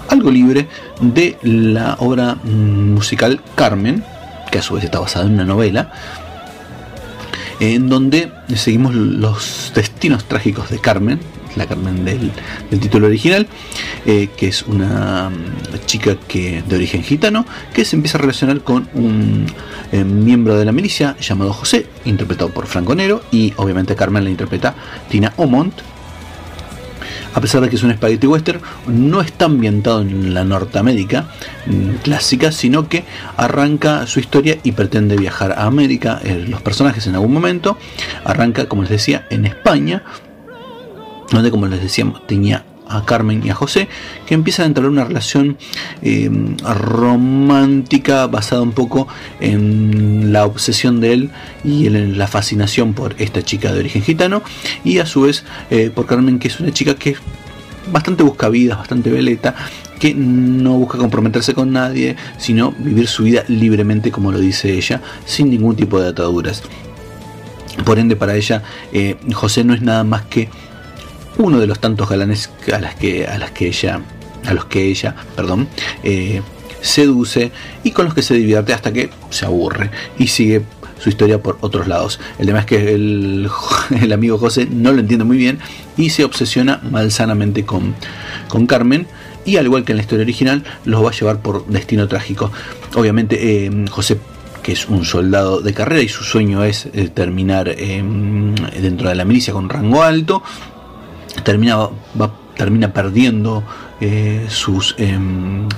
algo 0.09 0.31
libre 0.31 0.69
de 1.01 1.39
la 1.43 1.97
obra 1.99 2.37
musical 2.45 3.41
Carmen, 3.55 4.05
que 4.51 4.59
a 4.59 4.63
su 4.63 4.75
vez 4.75 4.85
está 4.85 5.01
basada 5.01 5.27
en 5.27 5.35
una 5.35 5.45
novela, 5.45 5.91
en 7.61 7.89
donde 7.89 8.33
seguimos 8.55 8.95
los 8.95 9.73
destinos 9.75 10.25
trágicos 10.25 10.69
de 10.71 10.81
Carmen, 10.81 11.21
la 11.57 11.67
Carmen 11.67 12.05
del, 12.05 12.31
título 12.81 13.07
original, 13.07 13.47
eh, 14.07 14.29
que 14.37 14.49
es 14.49 14.63
una 14.63 15.31
mm, 15.31 15.87
chica 15.87 16.17
que 16.29 16.63
de 16.67 16.77
origen 16.77 17.03
gitano 17.03 17.45
que 17.73 17.85
se 17.85 17.97
empieza 17.97 18.19
a 18.19 18.21
relacionar 18.21 18.61
con 18.61 18.89
un 18.95 19.47
eh, 19.93 20.05
miembro 20.05 20.57
de 20.57 20.65
la 20.65 20.73
milicia 20.73 21.17
llamado 21.21 21.53
José, 21.53 21.87
interpretado 22.05 22.51
por 22.51 22.67
Franco 22.67 22.95
Nero, 22.95 23.23
y 23.31 23.53
obviamente 23.57 23.95
Carmen 23.95 24.25
la 24.25 24.31
interpreta 24.31 24.75
Tina 25.09 25.33
O'Mont. 25.37 25.75
A 27.35 27.41
pesar 27.41 27.63
de 27.63 27.71
que 27.71 27.77
es 27.77 27.83
un 27.83 27.93
spaghetti 27.93 28.27
western, 28.27 28.61
no 28.87 29.23
está 29.23 29.47
ambientado 29.47 30.03
en 30.03 30.35
la 30.35 30.45
Norteamérica 30.45 31.29
mm, 31.67 32.03
clásica, 32.03 32.53
sino 32.53 32.89
que 32.89 33.05
arranca 33.37 34.07
su 34.07 34.21
historia 34.21 34.59
y 34.63 34.73
pretende 34.73 35.17
viajar 35.17 35.53
a 35.53 35.65
América. 35.65 36.21
Eh, 36.25 36.45
los 36.47 36.61
personajes 36.61 37.07
en 37.07 37.15
algún 37.15 37.33
momento 37.33 37.79
arranca, 38.25 38.67
como 38.67 38.83
les 38.83 38.91
decía, 38.91 39.27
en 39.31 39.47
España, 39.47 40.03
donde 41.33 41.51
como 41.51 41.67
les 41.67 41.81
decíamos 41.81 42.27
tenía 42.27 42.65
a 42.89 43.05
Carmen 43.05 43.43
y 43.45 43.51
a 43.51 43.55
José, 43.55 43.89
que 44.27 44.35
empiezan 44.35 44.65
a 44.65 44.67
entrar 44.67 44.89
una 44.89 45.05
relación 45.05 45.57
eh, 46.03 46.31
romántica 46.62 48.27
basada 48.27 48.62
un 48.62 48.73
poco 48.73 49.09
en 49.41 50.33
la 50.33 50.45
obsesión 50.45 51.01
de 51.01 51.12
él 51.12 51.31
y 51.65 51.87
en 51.87 52.19
la 52.19 52.27
fascinación 52.27 52.93
por 52.93 53.15
esta 53.19 53.43
chica 53.43 53.73
de 53.73 53.81
origen 53.81 54.03
gitano, 54.03 54.43
y 54.85 54.99
a 54.99 55.07
su 55.07 55.23
vez 55.23 55.45
eh, 55.71 55.91
por 55.95 56.07
Carmen, 56.07 56.39
que 56.39 56.49
es 56.49 56.61
una 56.61 56.73
chica 56.73 56.95
que 56.95 57.17
bastante 57.91 58.23
buscavidas, 58.23 58.79
bastante 58.79 59.11
veleta, 59.11 59.55
que 59.99 60.15
no 60.15 60.75
busca 60.75 60.99
comprometerse 60.99 61.55
con 61.55 61.73
nadie, 61.73 62.17
sino 62.37 62.73
vivir 62.79 63.07
su 63.07 63.23
vida 63.23 63.45
libremente, 63.49 64.11
como 64.11 64.33
lo 64.33 64.39
dice 64.39 64.73
ella, 64.73 65.01
sin 65.25 65.51
ningún 65.51 65.77
tipo 65.77 66.01
de 66.01 66.09
ataduras. 66.09 66.62
Por 67.85 67.99
ende, 67.99 68.17
para 68.17 68.35
ella, 68.35 68.62
eh, 68.93 69.17
José 69.33 69.65
no 69.65 69.75
es 69.75 69.81
nada 69.81 70.05
más 70.05 70.23
que 70.23 70.49
uno 71.39 71.59
de 71.59 71.67
los 71.67 71.79
tantos 71.79 72.09
galanes 72.09 72.51
a 72.73 72.79
las 72.81 72.95
que, 72.95 73.27
a 73.27 73.39
las 73.39 73.51
que 73.53 73.69
ella, 73.69 74.01
a 74.47 74.55
los 74.55 74.67
que 74.67 74.85
ella, 74.85 75.15
perdón, 75.37 75.69
eh, 76.03 76.43
seduce 76.81 77.53
y 77.85 77.93
con 77.93 78.07
los 78.07 78.15
que 78.15 78.23
se 78.23 78.35
divierte 78.35 78.73
hasta 78.73 78.93
que 78.93 79.11
se 79.31 79.47
aburre 79.47 79.91
y 80.19 80.27
sigue 80.27 80.62
su 80.99 81.09
historia 81.09 81.43
por 81.43 81.59
otros 81.61 81.89
lados. 81.89 82.21
El 82.39 82.47
tema 82.47 82.61
es 82.61 82.67
que 82.67 82.95
el, 82.95 83.49
el 84.01 84.12
amigo 84.12 84.39
José 84.39 84.67
no 84.71 84.93
lo 84.93 85.01
entiende 85.01 85.25
muy 85.25 85.37
bien 85.37 85.59
y 85.97 86.11
se 86.11 86.25
obsesiona 86.25 86.81
malsanamente 86.91 87.65
con, 87.65 87.95
con 88.49 88.67
Carmen 88.67 89.07
y 89.45 89.57
al 89.57 89.65
igual 89.65 89.85
que 89.85 89.93
en 89.93 89.97
la 89.97 90.03
historia 90.03 90.23
original 90.23 90.62
los 90.85 91.05
va 91.05 91.09
a 91.09 91.12
llevar 91.12 91.41
por 91.41 91.67
destino 91.67 92.07
trágico. 92.07 92.53
Obviamente 92.95 93.67
eh, 93.67 93.85
José 93.91 94.19
que 94.62 94.73
es 94.73 94.89
un 94.89 95.05
soldado 95.05 95.61
de 95.61 95.75
carrera 95.75 96.03
y 96.03 96.09
su 96.09 96.23
sueño 96.23 96.62
es 96.65 96.87
eh, 96.93 97.09
terminar 97.09 97.69
em, 97.69 98.55
dentro 98.81 99.09
de 99.09 99.15
la 99.15 99.25
milicia 99.25 99.53
con 99.53 99.69
rango 99.69 100.03
alto, 100.03 100.43
termina, 101.45 101.77
va, 102.21 102.35
termina 102.57 102.93
perdiendo 102.93 103.62
eh, 104.01 104.47
sus 104.49 104.95
em, 104.99 105.69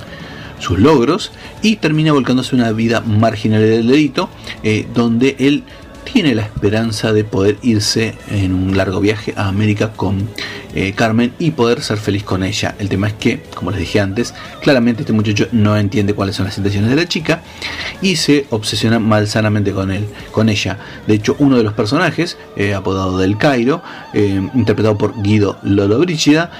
sus 0.59 0.79
logros 0.79 1.31
y 1.61 1.75
termina 1.77 2.11
volcándose 2.13 2.55
una 2.55 2.71
vida 2.71 3.01
marginal 3.01 3.61
del 3.61 3.87
delito, 3.87 4.29
eh, 4.63 4.87
donde 4.93 5.35
él 5.39 5.63
tiene 6.11 6.35
la 6.35 6.43
esperanza 6.43 7.11
de 7.13 7.23
poder 7.23 7.57
irse 7.61 8.15
en 8.29 8.53
un 8.53 8.77
largo 8.77 8.99
viaje 8.99 9.33
a 9.35 9.47
América 9.47 9.91
con 9.93 10.29
eh, 10.75 10.93
Carmen 10.93 11.33
y 11.39 11.51
poder 11.51 11.81
ser 11.81 11.97
feliz 11.97 12.23
con 12.23 12.43
ella. 12.43 12.75
El 12.79 12.89
tema 12.89 13.07
es 13.07 13.13
que, 13.13 13.41
como 13.55 13.71
les 13.71 13.79
dije 13.79 13.99
antes, 13.99 14.33
claramente 14.61 15.01
este 15.01 15.13
muchacho 15.13 15.47
no 15.51 15.77
entiende 15.77 16.13
cuáles 16.13 16.35
son 16.35 16.45
las 16.45 16.57
intenciones 16.57 16.89
de 16.89 16.95
la 16.95 17.07
chica 17.07 17.41
y 18.01 18.17
se 18.17 18.45
obsesiona 18.49 18.99
malsanamente 18.99 19.71
con 19.71 19.91
él, 19.91 20.05
con 20.31 20.49
ella. 20.49 20.77
De 21.07 21.15
hecho, 21.15 21.35
uno 21.39 21.57
de 21.57 21.63
los 21.63 21.73
personajes, 21.73 22.37
eh, 22.55 22.73
apodado 22.73 23.17
del 23.17 23.37
Cairo, 23.37 23.81
interpretado 24.13 24.97
por 24.97 25.21
Guido 25.21 25.57
Lollobrigida, 25.63 26.51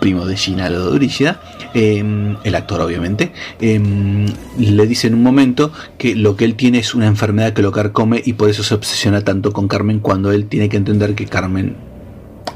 primo 0.00 0.24
de 0.24 0.36
Gina 0.36 0.70
Lollobrigida, 0.70 1.40
Em, 1.72 2.36
el 2.42 2.54
actor 2.56 2.80
obviamente, 2.80 3.32
le 3.60 4.86
dice 4.86 5.06
en 5.06 5.14
un 5.14 5.22
momento 5.22 5.72
que 5.98 6.16
lo 6.16 6.36
que 6.36 6.44
él 6.44 6.56
tiene 6.56 6.78
es 6.78 6.94
una 6.94 7.06
enfermedad 7.06 7.52
que 7.52 7.62
lo 7.62 7.70
carcome 7.70 8.20
y 8.24 8.32
por 8.32 8.50
eso 8.50 8.64
se 8.64 8.74
obsesiona 8.74 9.22
tanto 9.22 9.52
con 9.52 9.68
Carmen 9.68 10.00
cuando 10.00 10.32
él 10.32 10.46
tiene 10.46 10.68
que 10.68 10.76
entender 10.76 11.14
que 11.14 11.26
Carmen 11.26 11.76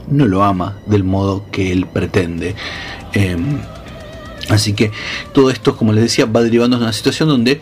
no 0.09 0.27
lo 0.27 0.45
ama 0.45 0.79
del 0.87 1.05
modo 1.05 1.45
que 1.51 1.73
él 1.73 1.87
pretende. 1.87 2.55
Em, 3.13 3.59
así 4.49 4.73
que 4.73 4.91
todo 5.33 5.51
esto, 5.51 5.77
como 5.77 5.93
les 5.93 6.05
decía, 6.05 6.27
va 6.27 6.43
derivando 6.43 6.79
de 6.79 6.85
una 6.85 6.93
situación 6.93 7.29
donde 7.29 7.61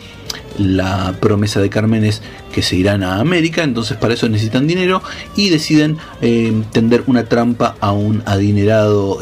la 0.58 1.14
promesa 1.20 1.60
de 1.60 1.70
Carmen 1.70 2.04
es 2.04 2.22
que 2.52 2.62
se 2.62 2.76
irán 2.76 3.02
a 3.02 3.20
América, 3.20 3.62
entonces 3.62 3.96
para 3.96 4.14
eso 4.14 4.28
necesitan 4.28 4.66
dinero 4.66 5.02
y 5.36 5.48
deciden 5.48 5.96
tender 6.72 7.04
una 7.06 7.24
trampa 7.24 7.76
a 7.80 7.92
un 7.92 8.22
adinerado 8.26 9.18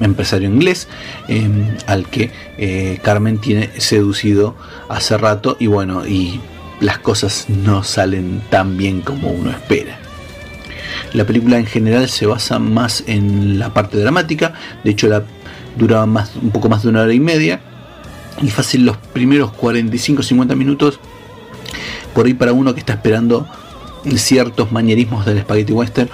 empresario 0.00 0.48
inglés 0.48 0.88
em, 1.28 1.76
al 1.86 2.06
que 2.08 2.30
eh, 2.58 2.98
Carmen 3.02 3.38
tiene 3.38 3.70
seducido 3.78 4.56
hace 4.88 5.16
rato 5.16 5.56
y 5.58 5.66
bueno, 5.66 6.06
y 6.06 6.40
las 6.80 6.98
cosas 6.98 7.46
no 7.48 7.84
salen 7.84 8.42
tan 8.50 8.76
bien 8.76 9.02
como 9.02 9.28
uno 9.28 9.50
espera. 9.50 9.99
La 11.12 11.24
película 11.24 11.58
en 11.58 11.66
general 11.66 12.08
se 12.08 12.26
basa 12.26 12.58
más 12.58 13.04
en 13.06 13.58
la 13.58 13.72
parte 13.72 13.98
dramática, 13.98 14.54
de 14.84 14.90
hecho 14.90 15.08
la 15.08 15.22
duraba 15.76 16.06
más, 16.06 16.32
un 16.40 16.50
poco 16.50 16.68
más 16.68 16.82
de 16.82 16.88
una 16.88 17.02
hora 17.02 17.12
y 17.12 17.20
media 17.20 17.60
y 18.42 18.48
fácil 18.48 18.84
los 18.84 18.96
primeros 18.96 19.52
45-50 19.52 20.56
minutos 20.56 20.98
por 22.14 22.26
ahí 22.26 22.34
para 22.34 22.52
uno 22.52 22.74
que 22.74 22.80
está 22.80 22.94
esperando 22.94 23.46
ciertos 24.16 24.72
manierismos 24.72 25.26
del 25.26 25.40
spaghetti 25.40 25.72
western 25.72 26.08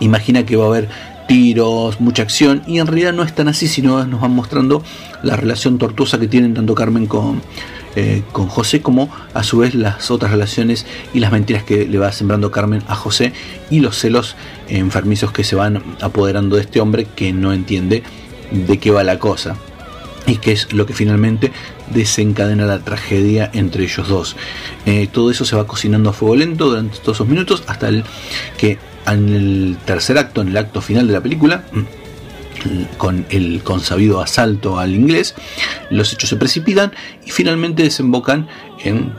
imagina 0.00 0.44
que 0.44 0.56
va 0.56 0.64
a 0.64 0.68
haber 0.68 0.88
tiros, 1.26 2.00
mucha 2.00 2.22
acción, 2.22 2.62
y 2.66 2.78
en 2.78 2.86
realidad 2.86 3.12
no 3.12 3.22
es 3.22 3.34
tan 3.34 3.48
así, 3.48 3.66
sino 3.68 4.04
nos 4.04 4.20
van 4.20 4.32
mostrando 4.32 4.82
la 5.22 5.36
relación 5.36 5.78
tortuosa 5.78 6.18
que 6.18 6.28
tienen 6.28 6.54
tanto 6.54 6.74
Carmen 6.74 7.06
con, 7.06 7.42
eh, 7.96 8.22
con 8.30 8.48
José 8.48 8.82
como 8.82 9.10
a 9.32 9.42
su 9.42 9.58
vez 9.58 9.74
las 9.74 10.10
otras 10.10 10.30
relaciones 10.30 10.86
y 11.14 11.20
las 11.20 11.32
mentiras 11.32 11.64
que 11.64 11.86
le 11.86 11.98
va 11.98 12.12
sembrando 12.12 12.50
Carmen 12.50 12.82
a 12.88 12.94
José 12.94 13.32
y 13.70 13.80
los 13.80 13.98
celos 13.98 14.36
enfermizos 14.68 15.32
que 15.32 15.44
se 15.44 15.56
van 15.56 15.82
apoderando 16.02 16.56
de 16.56 16.62
este 16.62 16.80
hombre 16.80 17.06
que 17.16 17.32
no 17.32 17.52
entiende 17.52 18.02
de 18.52 18.78
qué 18.78 18.90
va 18.90 19.02
la 19.02 19.18
cosa 19.18 19.56
y 20.26 20.36
que 20.36 20.52
es 20.52 20.72
lo 20.72 20.86
que 20.86 20.92
finalmente 20.92 21.52
desencadena 21.90 22.66
la 22.66 22.80
tragedia 22.80 23.50
entre 23.54 23.84
ellos 23.84 24.08
dos. 24.08 24.36
Eh, 24.84 25.08
todo 25.10 25.30
eso 25.30 25.44
se 25.44 25.56
va 25.56 25.66
cocinando 25.66 26.10
a 26.10 26.12
fuego 26.12 26.36
lento 26.36 26.68
durante 26.68 26.98
todos 26.98 27.16
esos 27.16 27.28
minutos 27.28 27.64
hasta 27.66 27.88
el 27.88 28.04
que 28.58 28.78
en 29.06 29.28
el 29.28 29.78
tercer 29.84 30.18
acto, 30.18 30.42
en 30.42 30.48
el 30.48 30.56
acto 30.56 30.80
final 30.80 31.06
de 31.06 31.12
la 31.12 31.22
película, 31.22 31.64
con 32.98 33.26
el 33.30 33.62
consabido 33.62 34.20
asalto 34.20 34.78
al 34.78 34.94
inglés, 34.94 35.34
los 35.90 36.12
hechos 36.12 36.30
se 36.30 36.36
precipitan 36.36 36.92
y 37.24 37.30
finalmente 37.30 37.82
desembocan 37.82 38.48
en 38.84 39.12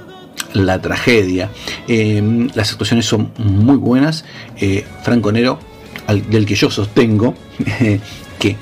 la 0.54 0.82
tragedia. 0.82 1.50
Em, 1.88 2.50
las 2.56 2.72
actuaciones 2.72 3.06
son 3.06 3.32
muy 3.38 3.78
buenas. 3.78 4.26
Eh, 4.60 4.86
Franco 5.04 5.32
Nero, 5.32 5.60
del 6.30 6.46
que 6.46 6.56
yo 6.56 6.70
sostengo 6.70 7.36
que 8.40 8.56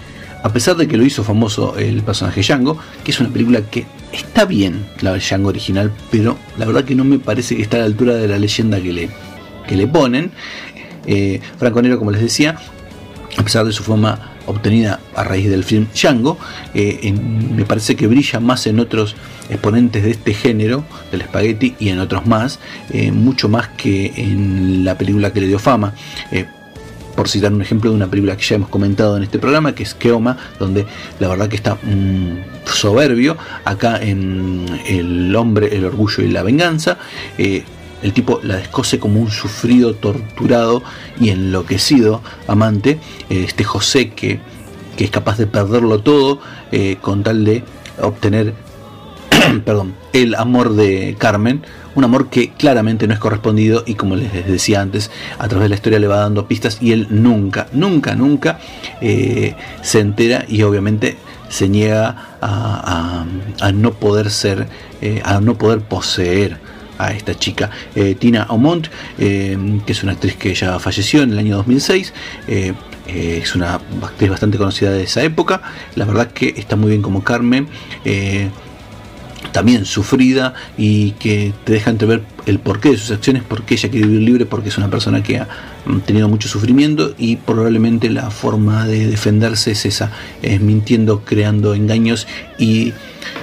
a 0.45 0.49
pesar 0.53 0.75
de 0.75 0.87
que 0.87 0.95
lo 0.95 1.03
hizo 1.03 1.23
famoso 1.23 1.75
el 1.75 2.03
personaje 2.03 2.41
Django, 2.41 2.77
que 3.03 3.09
es 3.09 3.19
una 3.19 3.29
película 3.29 3.61
que 3.63 3.87
está 4.11 4.45
bien, 4.45 4.85
la 5.01 5.15
Django 5.15 5.49
original, 5.49 5.91
pero 6.11 6.37
la 6.59 6.67
verdad 6.67 6.83
que 6.83 6.93
no 6.93 7.03
me 7.03 7.17
parece 7.17 7.55
que 7.55 7.63
está 7.63 7.77
a 7.77 7.79
la 7.79 7.85
altura 7.87 8.13
de 8.13 8.27
la 8.27 8.37
leyenda 8.37 8.79
que 8.79 8.93
le, 8.93 9.09
que 9.67 9.75
le 9.75 9.87
ponen. 9.87 10.31
Eh, 11.07 11.41
Franco 11.57 11.81
Nero, 11.81 11.97
como 11.97 12.11
les 12.11 12.21
decía, 12.21 12.57
a 13.37 13.43
pesar 13.43 13.65
de 13.65 13.71
su 13.71 13.83
fama 13.83 14.34
obtenida 14.45 14.99
a 15.15 15.23
raíz 15.23 15.49
del 15.49 15.63
film 15.63 15.87
Django, 15.93 16.37
eh, 16.73 17.13
me 17.13 17.65
parece 17.65 17.95
que 17.95 18.07
brilla 18.07 18.39
más 18.39 18.67
en 18.67 18.79
otros 18.79 19.15
exponentes 19.49 20.03
de 20.03 20.11
este 20.11 20.33
género, 20.33 20.83
del 21.11 21.21
spaghetti, 21.23 21.75
y 21.79 21.89
en 21.89 21.99
otros 21.99 22.25
más, 22.25 22.59
eh, 22.91 23.11
mucho 23.11 23.49
más 23.49 23.69
que 23.69 24.13
en 24.15 24.83
la 24.83 24.97
película 24.97 25.31
que 25.31 25.41
le 25.41 25.47
dio 25.47 25.59
fama. 25.59 25.93
por 27.15 27.29
citar 27.29 27.53
un 27.53 27.61
ejemplo 27.61 27.91
de 27.91 27.95
una 27.95 28.07
película 28.07 28.35
que 28.35 28.43
ya 28.43 28.55
hemos 28.55 28.67
comentado 28.67 29.15
en 29.15 29.23
este 29.23 29.39
programa, 29.39 29.73
que 29.73 29.83
es 29.83 29.93
Keoma, 29.93 30.35
donde 30.59 30.85
la 31.17 31.29
verdad 31.29 31.47
que 31.47 31.55
está 31.55 31.75
mm, 31.75 32.65
soberbio. 32.65 33.37
Acá 33.63 34.01
en 34.01 34.65
El 34.85 35.33
hombre, 35.33 35.73
el 35.77 35.85
orgullo 35.85 36.23
y 36.23 36.27
la 36.27 36.43
venganza, 36.43 36.97
el 38.05 38.13
tipo 38.13 38.39
la 38.43 38.57
descose 38.57 38.99
como 38.99 39.19
un 39.19 39.31
sufrido, 39.31 39.95
torturado 39.95 40.83
y 41.19 41.29
enloquecido 41.29 42.21
amante. 42.47 42.99
Eh, 43.31 43.45
este 43.47 43.63
José 43.63 44.11
que, 44.11 44.39
es 44.99 45.09
capaz 45.09 45.39
de 45.39 45.47
perderlo 45.47 45.99
todo 45.99 46.39
eh, 46.71 46.97
con 47.01 47.23
tal 47.23 47.43
de 47.43 47.63
obtener 47.99 48.53
perdón, 49.65 49.95
el 50.13 50.35
amor 50.35 50.75
de 50.75 51.15
Carmen. 51.17 51.63
Un 51.95 52.03
amor 52.03 52.29
que 52.29 52.51
claramente 52.51 53.07
no 53.07 53.13
es 53.15 53.19
correspondido 53.19 53.83
y 53.87 53.95
como 53.95 54.15
les 54.15 54.31
decía 54.45 54.81
antes, 54.81 55.09
a 55.39 55.47
través 55.47 55.63
de 55.63 55.69
la 55.69 55.75
historia 55.75 55.97
le 55.97 56.07
va 56.07 56.17
dando 56.17 56.47
pistas 56.47 56.77
y 56.81 56.91
él 56.91 57.07
nunca, 57.09 57.67
nunca, 57.71 58.13
nunca 58.13 58.59
eh, 59.01 59.55
se 59.81 60.01
entera 60.01 60.45
y 60.47 60.61
obviamente 60.61 61.17
se 61.49 61.69
niega 61.69 62.37
a 62.41 63.71
no 63.73 63.93
poder 63.93 64.29
ser, 64.29 64.67
a 65.23 65.39
no 65.39 65.57
poder 65.57 65.79
poseer 65.79 66.59
a 66.97 67.11
esta 67.11 67.35
chica, 67.37 67.69
eh, 67.95 68.15
Tina 68.15 68.43
Aumont, 68.43 68.87
eh, 69.17 69.57
que 69.85 69.91
es 69.91 70.03
una 70.03 70.13
actriz 70.13 70.35
que 70.35 70.53
ya 70.53 70.79
falleció 70.79 71.23
en 71.23 71.31
el 71.31 71.39
año 71.39 71.57
2006. 71.57 72.13
Eh, 72.47 72.73
es 73.07 73.53
una 73.55 73.75
actriz 73.75 74.31
bastante 74.31 74.57
conocida 74.57 74.91
de 74.91 75.03
esa 75.03 75.23
época. 75.23 75.61
La 75.95 76.05
verdad 76.05 76.31
que 76.31 76.55
está 76.57 76.75
muy 76.75 76.89
bien 76.89 77.03
como 77.03 77.23
Carmen. 77.23 77.67
También 79.51 79.85
sufrida 79.85 80.53
y 80.77 81.11
que 81.11 81.53
te 81.63 81.73
deja 81.73 81.91
entrever 81.91 82.23
el 82.45 82.59
porqué 82.59 82.91
de 82.91 82.97
sus 82.97 83.11
acciones, 83.11 83.43
porque 83.47 83.75
ella 83.75 83.89
quiere 83.89 84.07
vivir 84.07 84.21
libre, 84.21 84.45
porque 84.45 84.69
es 84.69 84.77
una 84.77 84.89
persona 84.89 85.23
que 85.23 85.39
ha 85.39 85.47
mm, 85.85 85.99
tenido 85.99 86.29
mucho 86.29 86.47
sufrimiento 86.47 87.15
y 87.17 87.37
probablemente 87.37 88.09
la 88.09 88.29
forma 88.29 88.85
de 88.85 89.07
defenderse 89.07 89.71
es 89.71 89.85
esa, 89.85 90.11
es 90.41 90.61
mintiendo, 90.61 91.21
creando 91.25 91.73
engaños 91.73 92.27
y 92.57 92.93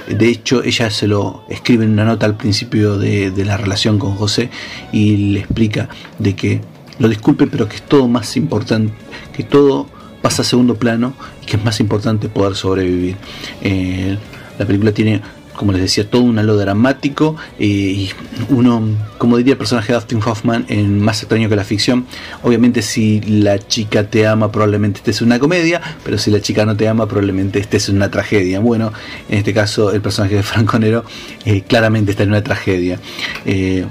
de 0.07 0.29
hecho, 0.29 0.63
ella 0.63 0.89
se 0.89 1.07
lo 1.07 1.43
escribe 1.49 1.85
en 1.85 1.91
una 1.91 2.05
nota 2.05 2.25
al 2.25 2.35
principio 2.35 2.97
de, 2.97 3.31
la 3.45 3.57
relación 3.57 3.99
con 3.99 4.15
José 4.15 4.49
y 4.91 5.31
le 5.31 5.39
explica 5.39 5.89
de 6.19 6.35
que 6.35 6.61
lo 6.99 7.07
disculpe, 7.07 7.47
pero 7.47 7.67
que 7.67 7.77
es 7.77 7.81
todo 7.81 8.07
más 8.07 8.35
importante, 8.37 8.93
que 9.35 9.43
todo 9.43 9.87
pasa 10.21 10.41
a 10.41 10.45
segundo 10.45 10.75
plano 10.75 11.13
y 11.41 11.45
que 11.45 11.57
es 11.57 11.63
más 11.63 11.79
importante 11.79 12.29
poder 12.29 12.55
sobrevivir. 12.55 13.15
Eh, 13.61 14.17
la 14.59 14.65
película 14.65 14.91
tiene 14.91 15.21
como 15.55 15.71
les 15.71 15.81
decía, 15.81 16.09
todo 16.09 16.23
un 16.23 16.39
halo 16.39 16.57
dramático 16.57 17.35
eh, 17.59 17.65
y 17.65 18.11
uno, 18.49 18.83
como 19.17 19.37
diría 19.37 19.53
el 19.53 19.57
personaje 19.57 19.93
de 19.93 19.99
Dustin 19.99 20.19
Hoffman 20.25 20.65
en 20.69 20.99
Más 20.99 21.21
extraño 21.21 21.49
que 21.49 21.55
la 21.55 21.63
ficción, 21.63 22.05
obviamente 22.41 22.81
si 22.81 23.21
la 23.21 23.59
chica 23.59 24.09
te 24.09 24.27
ama 24.27 24.51
probablemente 24.51 24.99
este 24.99 25.11
es 25.11 25.21
una 25.21 25.39
comedia, 25.39 25.81
pero 26.03 26.17
si 26.17 26.31
la 26.31 26.41
chica 26.41 26.65
no 26.65 26.75
te 26.75 26.87
ama 26.87 27.07
probablemente 27.07 27.59
este 27.59 27.77
es 27.77 27.89
una 27.89 28.09
tragedia. 28.09 28.59
Bueno, 28.59 28.91
en 29.29 29.37
este 29.37 29.53
caso 29.53 29.91
el 29.91 30.01
personaje 30.01 30.35
de 30.35 30.43
Franco 30.43 30.79
Nero 30.79 31.03
eh, 31.45 31.61
claramente 31.61 32.11
está 32.11 32.23
en 32.23 32.29
una 32.29 32.43
tragedia. 32.43 32.99
Eh, 33.45 33.85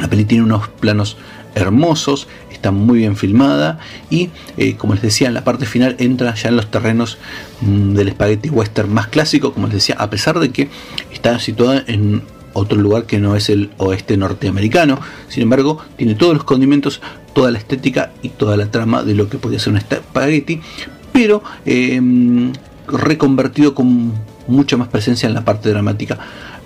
la 0.00 0.08
peli 0.08 0.24
tiene 0.24 0.44
unos 0.44 0.68
planos 0.68 1.16
hermosos, 1.54 2.28
está 2.50 2.70
muy 2.70 2.98
bien 2.98 3.16
filmada 3.16 3.78
y 4.10 4.30
eh, 4.56 4.76
como 4.76 4.94
les 4.94 5.02
decía 5.02 5.28
en 5.28 5.34
la 5.34 5.44
parte 5.44 5.66
final 5.66 5.96
entra 5.98 6.34
ya 6.34 6.48
en 6.50 6.56
los 6.56 6.70
terrenos 6.70 7.18
mm, 7.62 7.94
del 7.94 8.10
spaghetti 8.10 8.50
western 8.50 8.92
más 8.92 9.08
clásico, 9.08 9.52
como 9.52 9.66
les 9.66 9.76
decía, 9.76 9.96
a 9.98 10.10
pesar 10.10 10.38
de 10.38 10.50
que 10.50 10.68
está 11.12 11.38
situada 11.38 11.82
en 11.86 12.22
otro 12.52 12.78
lugar 12.78 13.04
que 13.04 13.18
no 13.18 13.36
es 13.36 13.48
el 13.48 13.70
oeste 13.78 14.16
norteamericano, 14.16 15.00
sin 15.28 15.44
embargo 15.44 15.78
tiene 15.96 16.14
todos 16.14 16.34
los 16.34 16.44
condimentos, 16.44 17.00
toda 17.32 17.50
la 17.50 17.58
estética 17.58 18.12
y 18.22 18.30
toda 18.30 18.56
la 18.56 18.70
trama 18.70 19.02
de 19.02 19.14
lo 19.14 19.28
que 19.28 19.38
podía 19.38 19.58
ser 19.58 19.72
un 19.72 19.80
spaghetti, 19.80 20.60
pero 21.12 21.42
em, 21.64 22.52
reconvertido 22.88 23.74
con 23.74 24.12
mucha 24.48 24.76
más 24.76 24.88
presencia 24.88 25.26
en 25.26 25.34
la 25.34 25.44
parte 25.44 25.70
dramática. 25.70 26.18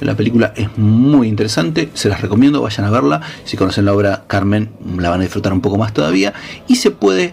La 0.04 0.14
película 0.14 0.52
es 0.54 0.76
muy 0.76 1.28
interesante, 1.28 1.88
se 1.94 2.10
las 2.10 2.20
recomiendo, 2.20 2.60
vayan 2.60 2.84
a 2.84 2.90
verla. 2.90 3.22
Si 3.44 3.56
conocen 3.56 3.86
la 3.86 3.94
obra 3.94 4.24
Carmen, 4.26 4.70
la 4.98 5.08
van 5.08 5.20
a 5.20 5.22
disfrutar 5.22 5.54
un 5.54 5.62
poco 5.62 5.78
más 5.78 5.94
todavía. 5.94 6.34
Y 6.68 6.76
se 6.76 6.90
puede 6.90 7.32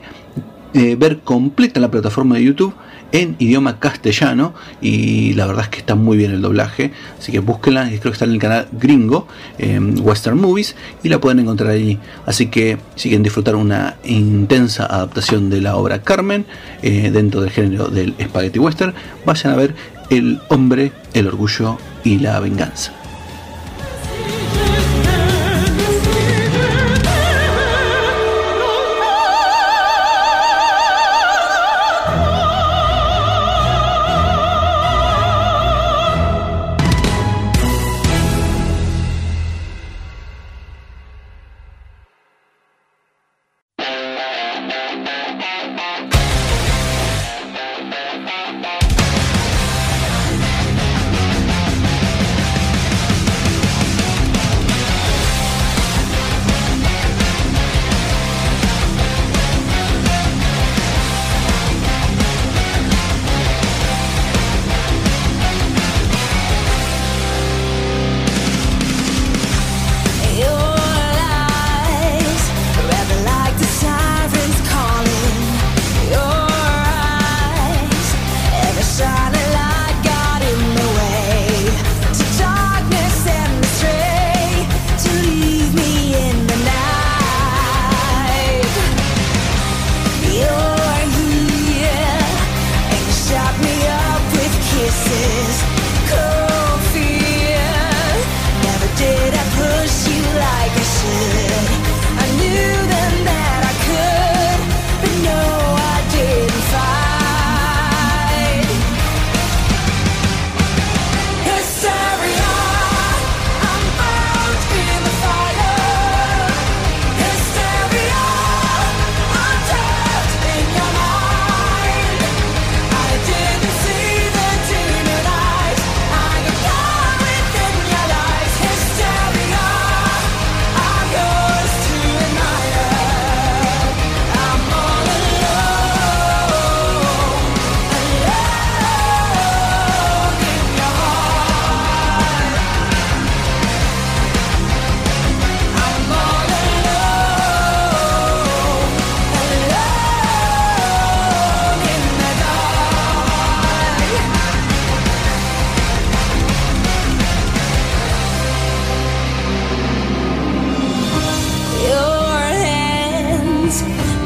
eh, 0.73 0.95
ver 0.95 1.19
completa 1.19 1.79
en 1.79 1.81
la 1.81 1.91
plataforma 1.91 2.35
de 2.35 2.45
YouTube 2.45 2.73
en 3.11 3.35
idioma 3.39 3.77
castellano 3.77 4.53
y 4.79 5.33
la 5.33 5.45
verdad 5.45 5.65
es 5.65 5.69
que 5.69 5.79
está 5.79 5.95
muy 5.95 6.15
bien 6.15 6.31
el 6.31 6.41
doblaje 6.41 6.93
así 7.19 7.33
que 7.33 7.39
búsquenla 7.39 7.89
creo 7.89 8.03
que 8.03 8.11
está 8.11 8.23
en 8.23 8.31
el 8.31 8.39
canal 8.39 8.69
gringo 8.71 9.27
Western 9.99 10.39
Movies 10.39 10.77
y 11.03 11.09
la 11.09 11.19
pueden 11.19 11.39
encontrar 11.39 11.71
allí 11.71 11.99
así 12.25 12.47
que 12.47 12.77
si 12.95 13.09
quieren 13.09 13.23
disfrutar 13.23 13.55
una 13.55 13.97
intensa 14.05 14.85
adaptación 14.85 15.49
de 15.49 15.59
la 15.59 15.75
obra 15.75 16.03
Carmen 16.03 16.45
eh, 16.83 17.11
dentro 17.11 17.41
del 17.41 17.49
género 17.49 17.89
del 17.89 18.15
spaghetti 18.21 18.59
western 18.59 18.93
vayan 19.25 19.51
a 19.51 19.57
ver 19.57 19.75
El 20.11 20.41
hombre, 20.49 20.91
el 21.13 21.27
orgullo 21.27 21.77
y 22.03 22.19
la 22.19 22.37
venganza 22.41 23.00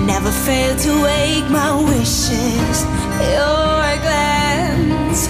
never 0.06 0.32
fail 0.32 0.76
to 0.78 1.02
wake 1.04 1.50
my 1.50 1.74
wishes. 1.82 2.86
Your 3.34 3.98
glance 4.06 5.28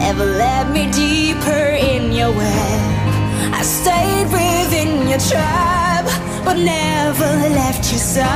ever 0.00 0.24
led 0.24 0.70
me 0.70 0.90
deeper 0.92 1.70
in 1.90 2.12
your 2.12 2.30
web. 2.32 3.54
I 3.54 3.62
stayed 3.62 4.28
within 4.30 5.08
your 5.08 5.18
tribe, 5.18 6.06
but 6.44 6.56
never 6.58 7.30
left 7.60 7.90
your 7.90 8.00
side. 8.00 8.28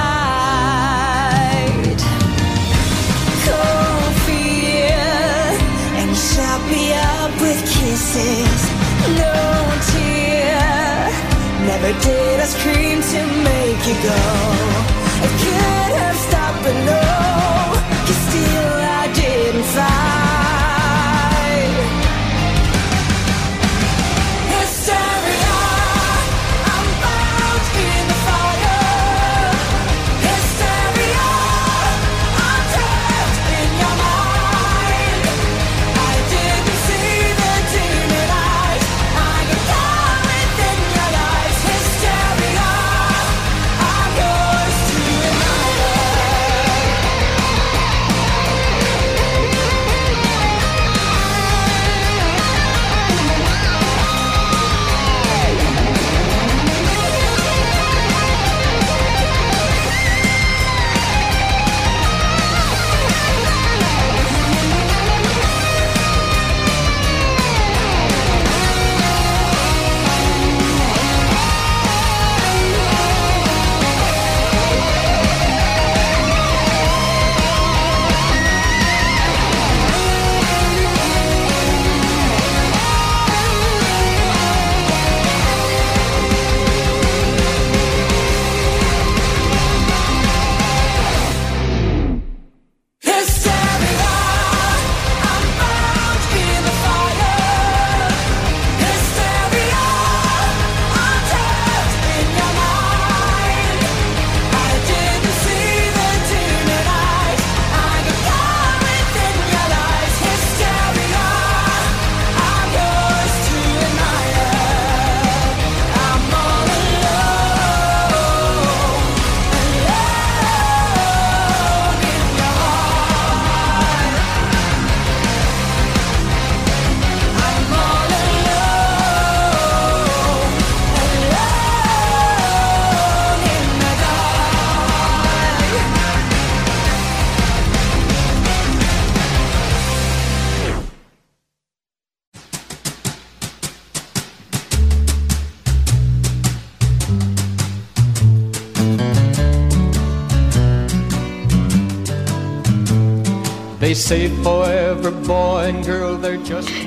Cold 3.44 4.14
fear, 4.24 4.96
and 5.98 6.08
you 6.10 6.16
shut 6.16 6.60
me 6.72 6.94
up 6.94 7.32
with 7.40 7.60
kisses. 7.68 8.60
No 9.20 9.34
tear, 9.92 11.10
never 11.68 11.92
did 12.00 12.40
I 12.40 12.46
scream 12.46 13.02
to 13.12 13.20
make 13.44 13.86
you 13.86 13.96
go. 14.02 15.01
I 15.24 15.28
can't 15.44 15.94
have 16.02 16.16
stopped, 16.16 16.62
but 16.64 16.76
no, 16.90 17.00
you 18.08 18.14
still. 18.26 18.51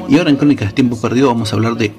Y 0.10 0.18
ahora 0.18 0.30
en 0.30 0.38
Crónicas 0.38 0.70
de 0.70 0.74
Tiempo 0.74 1.00
Perdido 1.00 1.28
vamos 1.28 1.52
a 1.52 1.56
hablar 1.56 1.76
de 1.76 1.94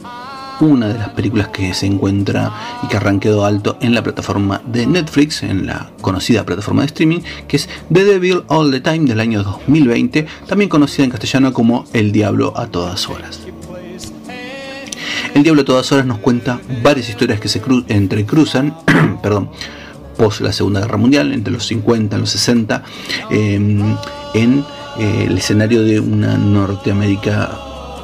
una 0.61 0.89
de 0.89 0.99
las 0.99 1.11
películas 1.11 1.49
que 1.49 1.75
se 1.75 1.87
encuentra 1.87 2.53
y 2.83 2.89
que 2.89 2.97
arranqueó 2.97 3.45
alto 3.45 3.77
en 3.81 3.95
la 3.95 4.03
plataforma 4.03 4.63
de 4.67 4.87
Netflix, 4.87 5.43
en 5.43 5.67
la 5.67 5.91
conocida 6.01 6.45
plataforma 6.45 6.83
de 6.83 6.87
streaming, 6.87 7.21
que 7.47 7.57
es 7.57 7.69
The 7.93 8.05
Devil 8.05 8.43
All 8.49 8.71
the 8.71 8.81
Time 8.81 9.07
del 9.07 9.21
año 9.21 9.43
2020, 9.43 10.27
también 10.47 10.69
conocida 10.69 11.05
en 11.05 11.11
castellano 11.11 11.53
como 11.53 11.85
El 11.93 12.11
Diablo 12.13 12.53
a 12.57 12.67
todas 12.67 13.09
horas. 13.09 13.41
El 15.35 15.43
Diablo 15.43 15.63
a 15.63 15.65
todas 15.67 15.93
horas 15.93 16.07
nos 16.07 16.19
cuenta 16.19 16.61
varias 16.83 17.09
historias 17.11 17.39
que 17.39 17.49
se 17.49 17.61
entrecruzan, 17.89 18.75
perdón, 19.23 19.51
post 20.17 20.41
la 20.41 20.53
Segunda 20.53 20.81
Guerra 20.81 20.97
Mundial, 20.97 21.33
entre 21.33 21.53
los 21.53 21.67
50 21.67 22.17
y 22.17 22.21
los 22.21 22.31
60, 22.31 22.83
em, 23.31 23.97
en 24.33 24.65
eh, 24.99 25.27
el 25.29 25.37
escenario 25.37 25.83
de 25.83 26.01
una 26.01 26.39
Norteamérica 26.39 27.51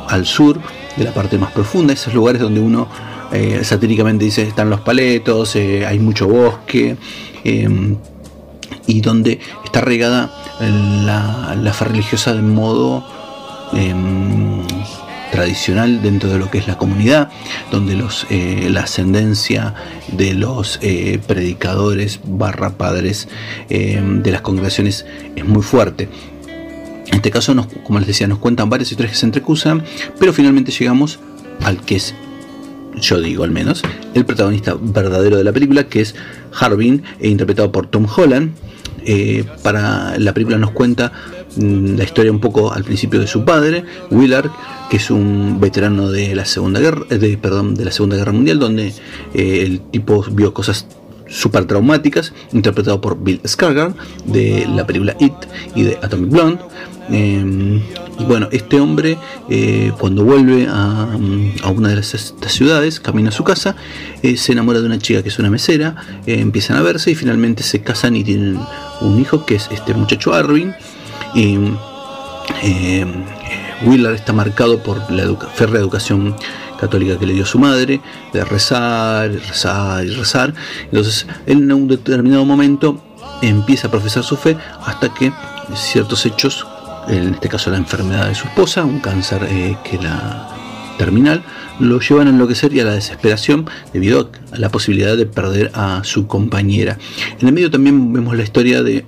al 0.08 0.26
sur, 0.26 0.60
de 0.96 1.04
la 1.04 1.12
parte 1.12 1.38
más 1.38 1.50
profunda, 1.52 1.94
esos 1.94 2.12
lugares 2.12 2.42
donde 2.42 2.60
uno 2.60 2.86
eh, 3.32 3.60
satíricamente 3.64 4.26
dice 4.26 4.42
están 4.42 4.68
los 4.68 4.80
paletos, 4.80 5.56
eh, 5.56 5.86
hay 5.86 5.98
mucho 5.98 6.28
bosque, 6.28 6.96
em, 7.44 7.96
y 8.86 9.00
donde 9.00 9.40
está 9.64 9.80
regada 9.80 10.30
la, 10.60 11.56
la 11.58 11.72
fe 11.72 11.86
religiosa 11.86 12.34
de 12.34 12.42
modo 12.42 13.04
em, 13.72 14.62
tradicional 15.30 16.02
dentro 16.02 16.28
de 16.28 16.38
lo 16.38 16.50
que 16.50 16.58
es 16.58 16.68
la 16.68 16.76
comunidad, 16.76 17.30
donde 17.70 17.96
los, 17.96 18.26
la 18.28 18.80
ascendencia 18.80 19.74
de 20.08 20.34
los 20.34 20.78
predicadores 21.26 22.20
barra 22.22 22.70
padres 22.70 23.28
em, 23.70 24.22
de 24.22 24.30
las 24.30 24.42
congregaciones 24.42 25.06
es 25.34 25.44
muy 25.46 25.62
fuerte. 25.62 26.08
En 27.06 27.14
este 27.16 27.30
caso, 27.30 27.54
como 27.84 27.98
les 27.98 28.08
decía, 28.08 28.26
nos 28.26 28.38
cuentan 28.38 28.70
varias 28.70 28.90
historias 28.90 29.12
que 29.12 29.18
se 29.18 29.26
entrecruzan, 29.26 29.82
pero 30.18 30.32
finalmente 30.32 30.72
llegamos 30.72 31.18
al 31.62 31.80
que 31.84 31.96
es, 31.96 32.14
yo 32.96 33.20
digo 33.20 33.44
al 33.44 33.50
menos, 33.50 33.82
el 34.14 34.24
protagonista 34.24 34.76
verdadero 34.80 35.36
de 35.36 35.44
la 35.44 35.52
película, 35.52 35.84
que 35.88 36.00
es 36.00 36.14
Harbin, 36.58 37.02
e 37.18 37.28
interpretado 37.28 37.72
por 37.72 37.86
Tom 37.86 38.06
Holland. 38.14 38.52
Eh, 39.04 39.44
para 39.64 40.16
la 40.16 40.32
película 40.32 40.58
nos 40.58 40.70
cuenta 40.70 41.10
mm, 41.56 41.96
la 41.96 42.04
historia 42.04 42.30
un 42.30 42.38
poco 42.38 42.72
al 42.72 42.84
principio 42.84 43.18
de 43.18 43.26
su 43.26 43.44
padre, 43.44 43.84
Willard, 44.12 44.50
que 44.88 44.98
es 44.98 45.10
un 45.10 45.58
veterano 45.60 46.08
de 46.10 46.36
la 46.36 46.44
Segunda 46.44 46.78
Guerra, 46.78 47.02
eh, 47.10 47.18
de, 47.18 47.36
perdón, 47.36 47.74
de 47.74 47.84
la 47.84 47.90
Segunda 47.90 48.16
Guerra 48.16 48.32
Mundial, 48.32 48.60
donde 48.60 48.92
eh, 49.34 49.62
el 49.66 49.80
tipo 49.80 50.24
vio 50.30 50.54
cosas 50.54 50.86
super 51.32 51.64
traumáticas, 51.64 52.32
interpretado 52.52 53.00
por 53.00 53.22
Bill 53.22 53.40
Skarsgård 53.42 53.94
de 54.26 54.66
la 54.68 54.86
película 54.86 55.16
It 55.18 55.32
y 55.74 55.82
de 55.84 55.98
Atomic 56.02 56.30
Blonde. 56.30 56.58
Em, 57.10 57.80
y 58.18 58.24
bueno, 58.24 58.48
este 58.52 58.78
hombre 58.78 59.18
eh, 59.48 59.92
cuando 59.98 60.24
vuelve 60.24 60.68
a, 60.68 61.08
una 61.74 61.88
de 61.88 62.00
estas 62.00 62.52
ciudades, 62.52 63.00
camina 63.00 63.30
a 63.30 63.32
su 63.32 63.42
casa, 63.42 63.74
eh, 64.22 64.36
se 64.36 64.52
enamora 64.52 64.80
de 64.80 64.86
una 64.86 64.98
chica 64.98 65.22
que 65.22 65.30
es 65.30 65.38
una 65.38 65.50
mesera, 65.50 65.96
eh, 66.26 66.38
empiezan 66.38 66.76
a 66.76 66.82
verse 66.82 67.10
y 67.10 67.14
finalmente 67.14 67.62
se 67.62 67.82
casan 67.82 68.14
y 68.14 68.24
tienen 68.24 68.60
un 69.00 69.20
hijo 69.20 69.44
que 69.46 69.56
es 69.56 69.68
este 69.72 69.94
muchacho 69.94 70.34
Arvin. 70.34 70.74
Y, 71.34 71.54
em, 72.62 73.24
Willard 73.84 74.14
está 74.14 74.32
marcado 74.32 74.80
por 74.82 75.10
la 75.10 75.34
férrea 75.54 75.80
educación 75.80 76.36
católica 76.82 77.18
que 77.18 77.26
le 77.26 77.32
dio 77.32 77.46
su 77.46 77.58
madre, 77.58 78.00
de 78.32 78.44
rezar, 78.44 79.30
rezar 79.30 80.04
y 80.04 80.10
rezar. 80.10 80.52
Entonces, 80.84 81.26
en 81.46 81.72
un 81.72 81.88
determinado 81.88 82.44
momento 82.44 83.02
empieza 83.40 83.88
a 83.88 83.90
profesar 83.90 84.24
su 84.24 84.36
fe 84.36 84.56
hasta 84.84 85.14
que 85.14 85.32
ciertos 85.74 86.26
hechos 86.26 86.66
en 87.08 87.34
este 87.34 87.48
caso 87.48 87.70
la 87.70 87.78
enfermedad 87.78 88.28
de 88.28 88.34
su 88.34 88.46
esposa, 88.46 88.84
un 88.84 89.00
cáncer 89.00 89.46
eh, 89.48 89.76
que 89.84 89.98
la 89.98 90.48
terminal, 90.98 91.42
lo 91.80 92.00
llevan 92.00 92.26
a 92.28 92.30
enloquecer 92.30 92.72
y 92.74 92.80
a 92.80 92.84
la 92.84 92.92
desesperación 92.92 93.68
debido 93.92 94.30
a 94.52 94.58
la 94.58 94.70
posibilidad 94.70 95.16
de 95.16 95.26
perder 95.26 95.70
a 95.74 96.02
su 96.04 96.26
compañera. 96.26 96.98
En 97.40 97.48
el 97.48 97.54
medio 97.54 97.70
también 97.70 98.12
vemos 98.12 98.36
la 98.36 98.42
historia 98.42 98.82
de, 98.82 99.04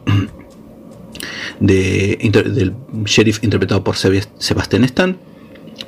de 1.61 2.19
del 2.55 2.75
sheriff 3.05 3.45
interpretado 3.45 3.85
por 3.85 3.97
Sebastian 3.97 4.85
Stan, 4.85 5.17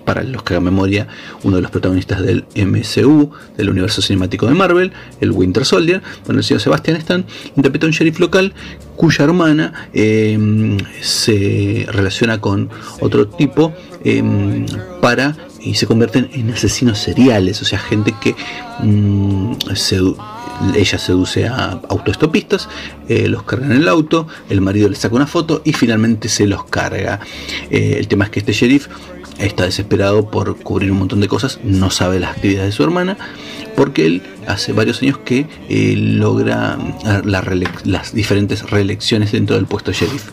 para 0.07 0.23
los 0.23 0.43
que 0.43 0.55
hagan 0.55 0.65
memoria, 0.65 1.09
uno 1.43 1.57
de 1.57 1.63
los 1.63 1.71
protagonistas 1.71 2.23
del 2.23 2.47
MCU, 2.55 3.33
del 3.59 3.69
universo 3.69 4.01
cinemático 4.01 4.47
de 4.47 4.55
Marvel, 4.55 4.93
el 5.21 5.33
Winter 5.33 5.67
Soldier. 5.67 6.01
Bueno, 6.25 6.39
el 6.39 6.45
señor 6.45 6.63
Sebastian 6.63 6.97
Stan 6.97 7.27
interpreta 7.57 7.85
a 7.85 7.89
un 7.89 7.93
sheriff 7.93 8.19
local 8.21 8.55
cuya 8.97 9.25
hermana 9.25 9.89
em, 9.93 10.79
se 11.03 11.87
relaciona 11.91 12.41
con 12.41 12.71
otro 13.01 13.29
tipo 13.29 13.75
em, 14.05 14.65
para 15.03 15.37
y 15.61 15.75
se 15.75 15.87
convierten 15.87 16.31
en 16.33 16.51
asesinos 16.51 16.99
seriales, 16.99 17.61
o 17.61 17.65
sea, 17.65 17.81
gente 17.81 18.15
que 18.21 18.37
mm, 18.81 19.55
ella 20.75 20.99
seduce 20.99 21.47
a 21.47 21.81
autoestopistas, 21.89 22.69
eh, 23.09 23.29
los 23.29 23.43
carga 23.43 23.67
en 23.67 23.73
el 23.73 23.89
auto, 23.89 24.27
el 24.49 24.61
marido 24.61 24.89
le 24.89 24.97
saca 24.97 25.17
una 25.17 25.27
foto 25.27 25.63
y 25.65 25.73
finalmente 25.73 26.29
se 26.29 26.47
los 26.47 26.65
carga. 26.65 27.21
Eh, 27.71 27.97
el 27.99 28.09
tema 28.09 28.27
es 28.27 28.31
que 28.31 28.41
este 28.41 28.53
sheriff 28.53 28.89
está 29.39 29.65
desesperado 29.65 30.31
por 30.31 30.57
cubrir 30.57 30.93
un 30.93 30.99
montón 30.99 31.21
de 31.21 31.29
cosas, 31.29 31.61
no 31.65 31.91
sabe 31.91 32.21
las 32.21 32.37
actividades 32.37 32.71
de 32.71 32.73
su 32.73 32.83
hermana, 32.83 33.17
porque 33.75 34.07
él 34.07 34.23
hace 34.47 34.73
varios 34.73 35.03
años 35.03 35.19
que 35.19 35.47
eh, 35.69 35.95
logra 35.97 36.79
las 37.25 38.15
diferentes 38.15 38.69
reelecciones 38.71 39.33
dentro 39.33 39.57
del 39.57 39.67
puesto 39.67 39.93
sheriff. 39.93 40.31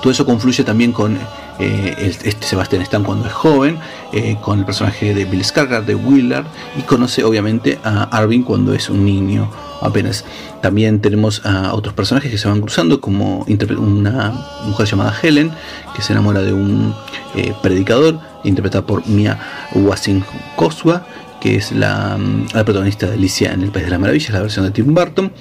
Todo 0.00 0.12
eso 0.12 0.24
confluye 0.24 0.64
también 0.64 0.92
con 0.92 1.18
eh, 1.58 2.14
este 2.24 2.46
Sebastián 2.46 2.82
Stan 2.82 3.02
cuando 3.02 3.26
es 3.26 3.32
joven, 3.32 3.78
eh, 4.12 4.36
con 4.40 4.60
el 4.60 4.64
personaje 4.64 5.12
de 5.12 5.24
Bill 5.24 5.42
Skarsgård, 5.42 5.84
de 5.84 5.94
Willard, 5.94 6.46
y 6.78 6.82
conoce 6.82 7.24
obviamente 7.24 7.78
a 7.82 8.04
Arvin 8.04 8.44
cuando 8.44 8.72
es 8.74 8.88
un 8.88 9.04
niño 9.04 9.50
apenas. 9.80 10.24
También 10.62 11.00
tenemos 11.00 11.44
a 11.44 11.74
otros 11.74 11.94
personajes 11.94 12.30
que 12.30 12.38
se 12.38 12.48
van 12.48 12.60
cruzando, 12.60 13.00
como 13.00 13.44
una 13.78 14.32
mujer 14.66 14.86
llamada 14.86 15.14
Helen, 15.20 15.50
que 15.94 16.02
se 16.02 16.12
enamora 16.12 16.42
de 16.42 16.52
un 16.52 16.94
eh, 17.34 17.52
predicador, 17.62 18.20
interpretada 18.44 18.86
por 18.86 19.06
Mia 19.08 19.38
Wasikowska, 19.74 21.04
que 21.40 21.56
es 21.56 21.72
la, 21.72 22.18
la, 22.52 22.64
protagonista 22.64 23.06
de 23.06 23.14
Alicia 23.14 23.52
en 23.52 23.62
el 23.62 23.70
País 23.70 23.84
de 23.86 23.90
las 23.90 24.00
Maravillas, 24.00 24.30
la 24.30 24.42
versión 24.42 24.64
de 24.64 24.70
Tim 24.70 24.94
Burton. 24.94 25.32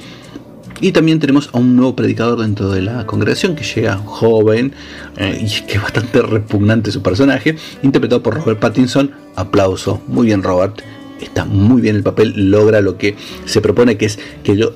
Y 0.79 0.91
también 0.91 1.19
tenemos 1.19 1.49
a 1.53 1.57
un 1.57 1.75
nuevo 1.75 1.95
predicador 1.95 2.39
dentro 2.39 2.69
de 2.69 2.81
la 2.81 3.05
congregación 3.05 3.55
que 3.55 3.63
llega 3.63 3.97
joven 3.97 4.73
eh, 5.17 5.39
y 5.41 5.61
que 5.65 5.73
es 5.73 5.81
bastante 5.81 6.21
repugnante 6.21 6.91
su 6.91 7.01
personaje, 7.01 7.55
interpretado 7.81 8.21
por 8.21 8.35
Robert 8.35 8.59
Pattinson. 8.59 9.11
Aplauso, 9.35 10.01
muy 10.07 10.27
bien 10.27 10.43
Robert, 10.43 10.81
está 11.19 11.45
muy 11.45 11.81
bien 11.81 11.95
el 11.95 12.03
papel, 12.03 12.51
logra 12.51 12.81
lo 12.81 12.97
que 12.97 13.15
se 13.45 13.61
propone, 13.61 13.97
que 13.97 14.05
es 14.05 14.19
que 14.43 14.55
lo, 14.55 14.73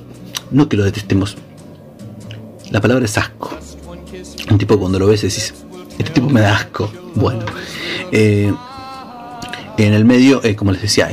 no 0.50 0.68
que 0.68 0.76
lo 0.76 0.84
detestemos, 0.84 1.36
la 2.72 2.80
palabra 2.80 3.04
es 3.04 3.18
asco. 3.18 3.50
Un 4.50 4.58
tipo 4.58 4.78
cuando 4.78 4.98
lo 4.98 5.06
ves 5.06 5.22
decís, 5.22 5.54
este 5.98 6.12
tipo 6.12 6.28
me 6.28 6.40
da 6.40 6.56
asco. 6.56 6.90
Bueno, 7.14 7.44
eh, 8.10 8.52
en 9.76 9.92
el 9.92 10.04
medio, 10.04 10.42
eh, 10.42 10.56
como 10.56 10.72
les 10.72 10.82
decía, 10.82 11.10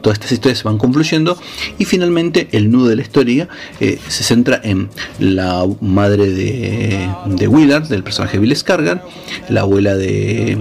todas 0.00 0.18
estas 0.18 0.32
historias 0.32 0.58
se 0.58 0.64
van 0.64 0.78
confluyendo 0.78 1.36
y 1.78 1.84
finalmente 1.84 2.48
el 2.52 2.70
nudo 2.70 2.88
de 2.88 2.96
la 2.96 3.02
historia 3.02 3.48
eh, 3.80 3.98
se 4.08 4.24
centra 4.24 4.60
en 4.62 4.88
la 5.18 5.66
madre 5.80 6.30
de, 6.30 7.08
de, 7.26 7.48
Willard, 7.48 7.88
del 7.88 8.02
personaje 8.02 8.38
Bill 8.38 8.54
Scargar, 8.56 9.04
la 9.48 9.62
abuela 9.62 9.94
de, 9.96 10.56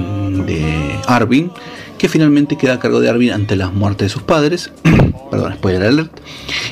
de 0.46 1.00
Arvin, 1.08 1.52
que 1.98 2.10
finalmente 2.10 2.58
queda 2.58 2.74
a 2.74 2.80
cargo 2.80 3.00
de 3.00 3.10
Arvin 3.10 3.32
ante 3.32 3.56
la 3.56 3.70
muerte 3.70 4.06
de 4.06 4.10
sus 4.10 4.24
padres, 4.24 4.72
perdón, 5.32 5.54
spoiler 5.56 5.84
alert, 5.84 6.12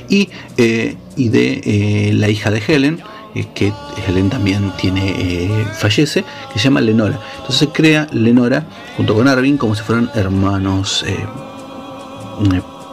y, 0.10 0.30
eh, 0.58 0.96
y 1.16 1.30
de 1.30 2.12
la 2.14 2.30
hija 2.30 2.52
de 2.52 2.62
Helen, 2.66 3.00
que 3.54 3.74
Helen 4.08 4.30
también 4.30 4.72
tiene, 4.78 5.66
fallece, 5.74 6.24
que 6.52 6.60
se 6.60 6.66
llama 6.66 6.82
Lenora. 6.82 7.20
Entonces 7.36 7.58
se 7.58 7.68
crea 7.70 8.08
Lenora 8.12 8.66
junto 8.96 9.14
con 9.14 9.28
Arvin 9.28 9.58
como 9.58 9.76
si 9.76 9.84
fueran 9.84 10.10
hermanos 10.16 11.04
eh, 11.08 11.16
eh, 11.16 11.47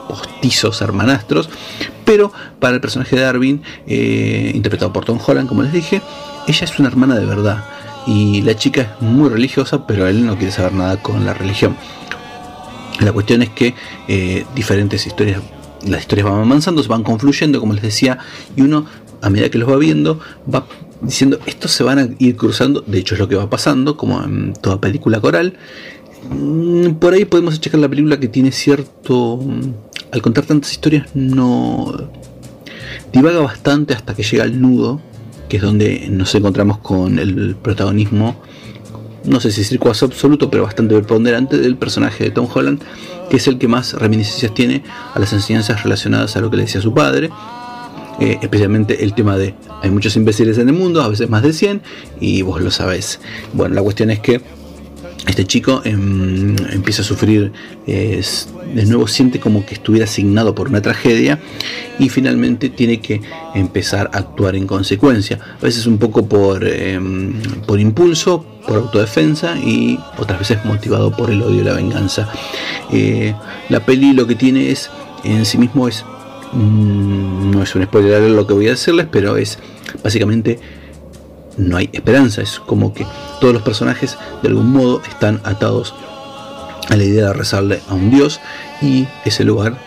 postizos, 0.09 0.81
hermanastros, 0.83 1.49
pero 2.05 2.33
para 2.61 2.75
el 2.75 2.81
personaje 2.81 3.17
de 3.17 3.25
Arvin, 3.25 3.63
eh, 3.87 4.53
interpretado 4.55 4.93
por 4.93 5.05
Tom 5.05 5.19
Holland, 5.25 5.49
como 5.49 5.63
les 5.63 5.73
dije, 5.73 6.03
ella 6.47 6.65
es 6.65 6.79
una 6.79 6.89
hermana 6.89 7.17
de 7.17 7.27
verdad 7.27 7.65
y 8.07 8.43
la 8.43 8.55
chica 8.55 8.83
es 8.83 9.03
muy 9.03 9.31
religiosa, 9.31 9.87
pero 9.87 10.07
él 10.07 10.27
no 10.27 10.37
quiere 10.37 10.53
saber 10.53 10.75
nada 10.75 10.99
con 10.99 11.25
la 11.25 11.33
religión. 11.33 11.77
La 13.01 13.13
cuestión 13.13 13.43
es 13.43 13.49
que 13.49 13.75
diferentes 14.55 15.07
historias, 15.07 15.41
las 15.87 16.03
historias 16.03 16.29
van 16.29 16.43
avanzando, 16.43 16.83
se 16.83 16.89
van 16.89 17.03
confluyendo, 17.03 17.61
como 17.61 17.73
les 17.73 17.83
decía, 17.83 18.19
y 18.55 18.61
uno 18.61 18.85
a 19.25 19.31
medida 19.31 19.49
que 19.49 19.57
los 19.57 19.69
va 19.69 19.77
viendo, 19.79 20.21
va 20.53 20.67
diciendo, 21.01 21.39
estos 21.47 21.71
se 21.73 21.83
van 21.83 21.99
a 21.99 22.09
ir 22.19 22.37
cruzando, 22.37 22.83
de 22.87 22.99
hecho 22.99 23.15
es 23.15 23.21
lo 23.21 23.29
que 23.29 23.37
va 23.37 23.49
pasando, 23.49 23.97
como 23.97 24.23
en 24.23 24.53
toda 24.53 24.81
película 24.81 25.21
coral. 25.21 25.57
Mm, 26.31 26.95
por 26.95 27.15
ahí 27.15 27.25
podemos 27.25 27.61
checar 27.61 27.81
la 27.81 27.89
película 27.89 28.19
que 28.19 28.29
tiene 28.29 28.53
cierto... 28.53 29.39
Mm, 29.39 29.73
al 30.13 30.23
contar 30.23 30.45
tantas 30.47 30.71
historias 30.71 31.09
no... 31.15 31.93
divaga 33.13 33.41
bastante 33.41 33.95
hasta 33.95 34.15
que 34.15 34.23
llega 34.23 34.45
al 34.45 34.61
nudo, 34.61 35.01
que 35.49 35.57
es 35.57 35.63
donde 35.63 36.09
nos 36.11 36.35
encontramos 36.35 36.79
con 36.79 37.19
el 37.19 37.57
protagonismo, 37.57 38.37
no 39.25 39.41
sé 39.41 39.51
si 39.51 39.65
circo 39.65 39.89
absoluto, 39.89 40.51
pero 40.51 40.65
bastante 40.65 40.95
preponderante 40.95 41.59
del 41.59 41.77
personaje 41.77 42.25
de 42.25 42.31
Tom 42.31 42.47
Holland, 42.53 42.83
que 43.31 43.39
es 43.39 43.47
el 43.49 43.59
que 43.59 43.69
más 43.69 43.95
reminiscencias 43.95 44.53
tiene 44.55 44.85
a 45.15 45.19
las 45.19 45.33
enseñanzas 45.33 45.83
relacionadas 45.83 46.37
a 46.37 46.41
lo 46.41 46.51
que 46.51 46.59
le 46.59 46.65
decía 46.65 46.81
su 46.81 46.93
padre, 46.93 47.31
eh, 48.21 48.39
especialmente 48.43 49.03
el 49.03 49.15
tema 49.15 49.37
de 49.37 49.55
hay 49.83 49.91
muchos 49.91 50.15
imbéciles 50.17 50.59
en 50.59 50.69
el 50.69 50.75
mundo, 50.75 51.03
a 51.03 51.09
veces 51.09 51.29
más 51.29 51.43
de 51.43 51.53
100, 51.53 51.83
y 52.21 52.43
vos 52.43 52.61
lo 52.61 52.71
sabés. 52.71 53.21
Bueno, 53.53 53.75
la 53.75 53.83
cuestión 53.83 54.11
es 54.11 54.21
que 54.21 54.41
este 55.27 55.45
chico 55.47 55.81
em, 55.85 56.55
empieza 56.71 57.03
a 57.03 57.05
sufrir, 57.05 57.53
de 57.87 58.87
nuevo 58.87 59.09
siente 59.09 59.41
como 59.41 59.65
que 59.65 59.75
estuviera 59.75 60.05
asignado 60.05 60.55
por 60.55 60.69
una 60.69 60.83
tragedia 60.83 61.39
y 61.99 62.09
finalmente 62.09 62.69
tiene 62.69 63.01
que 63.01 63.21
empezar 63.55 64.11
a 64.13 64.19
actuar 64.19 64.57
en 64.57 64.67
consecuencia. 64.67 65.39
A 65.61 65.65
veces 65.65 65.87
un 65.87 65.99
poco 65.99 66.27
por, 66.27 66.67
em, 66.67 67.41
por 67.67 67.81
impulso, 67.81 68.45
por 68.67 68.77
autodefensa 68.77 69.57
y 69.59 69.99
otras 70.19 70.39
veces 70.39 70.65
motivado 70.65 71.15
por 71.17 71.31
el 71.31 71.43
odio 71.43 71.61
y 71.61 71.65
la 71.65 71.75
venganza. 71.75 72.29
Eh, 72.93 73.35
la 73.69 73.81
peli 73.85 74.13
lo 74.13 74.27
que 74.27 74.35
tiene 74.35 74.71
es, 74.71 74.91
en 75.25 75.45
sí 75.45 75.59
mismo 75.59 75.89
es, 75.89 76.05
mm, 76.53 77.51
no 77.51 77.63
es 77.63 77.75
un 77.75 77.85
spoiler 77.85 78.23
lo 78.31 78.47
que 78.47 78.55
voy 78.55 78.67
a 78.67 78.71
decirles, 78.71 79.07
pero 79.11 79.37
es 79.37 79.59
básicamente 80.03 80.59
no 81.57 81.77
hay 81.77 81.91
esperanza, 81.93 82.43
es 82.43 82.61
como 82.61 82.93
que 82.93 83.07
todos 83.41 83.55
los 83.55 83.63
personajes 83.63 84.19
de 84.43 84.49
algún 84.49 84.73
modo 84.73 85.03
están 85.09 85.41
atados 85.45 85.95
a 86.89 86.97
la 86.97 87.05
idea 87.05 87.29
de 87.29 87.33
rezarle 87.33 87.81
a 87.89 87.95
un 87.95 88.11
dios 88.11 88.41
y 88.83 89.07
ese 89.25 89.45
lugar 89.45 89.79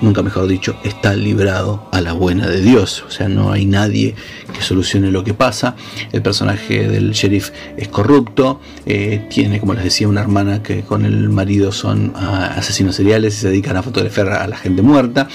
nunca 0.00 0.22
mejor 0.22 0.46
dicho, 0.46 0.76
está 0.84 1.14
librado 1.14 1.88
a 1.92 2.00
la 2.00 2.12
buena 2.12 2.46
de 2.46 2.60
Dios. 2.60 3.04
O 3.06 3.10
sea, 3.10 3.28
no 3.28 3.52
hay 3.52 3.66
nadie 3.66 4.14
que 4.54 4.62
solucione 4.62 5.10
lo 5.10 5.24
que 5.24 5.34
pasa. 5.34 5.76
El 6.12 6.22
personaje 6.22 6.88
del 6.88 7.12
sheriff 7.12 7.50
es 7.76 7.88
corrupto, 7.88 8.60
eh, 8.84 9.26
tiene, 9.30 9.60
como 9.60 9.74
les 9.74 9.84
decía, 9.84 10.08
una 10.08 10.20
hermana 10.20 10.62
que 10.62 10.82
con 10.82 11.04
el 11.04 11.28
marido 11.28 11.72
son 11.72 12.12
ah, 12.16 12.54
asesinos 12.56 12.96
seriales 12.96 13.34
y 13.34 13.40
se 13.40 13.48
dedican 13.48 13.76
a 13.76 13.82
fotografiar 13.82 14.28
a 14.28 14.46
la 14.46 14.56
gente 14.56 14.82
muerta. 14.82 15.28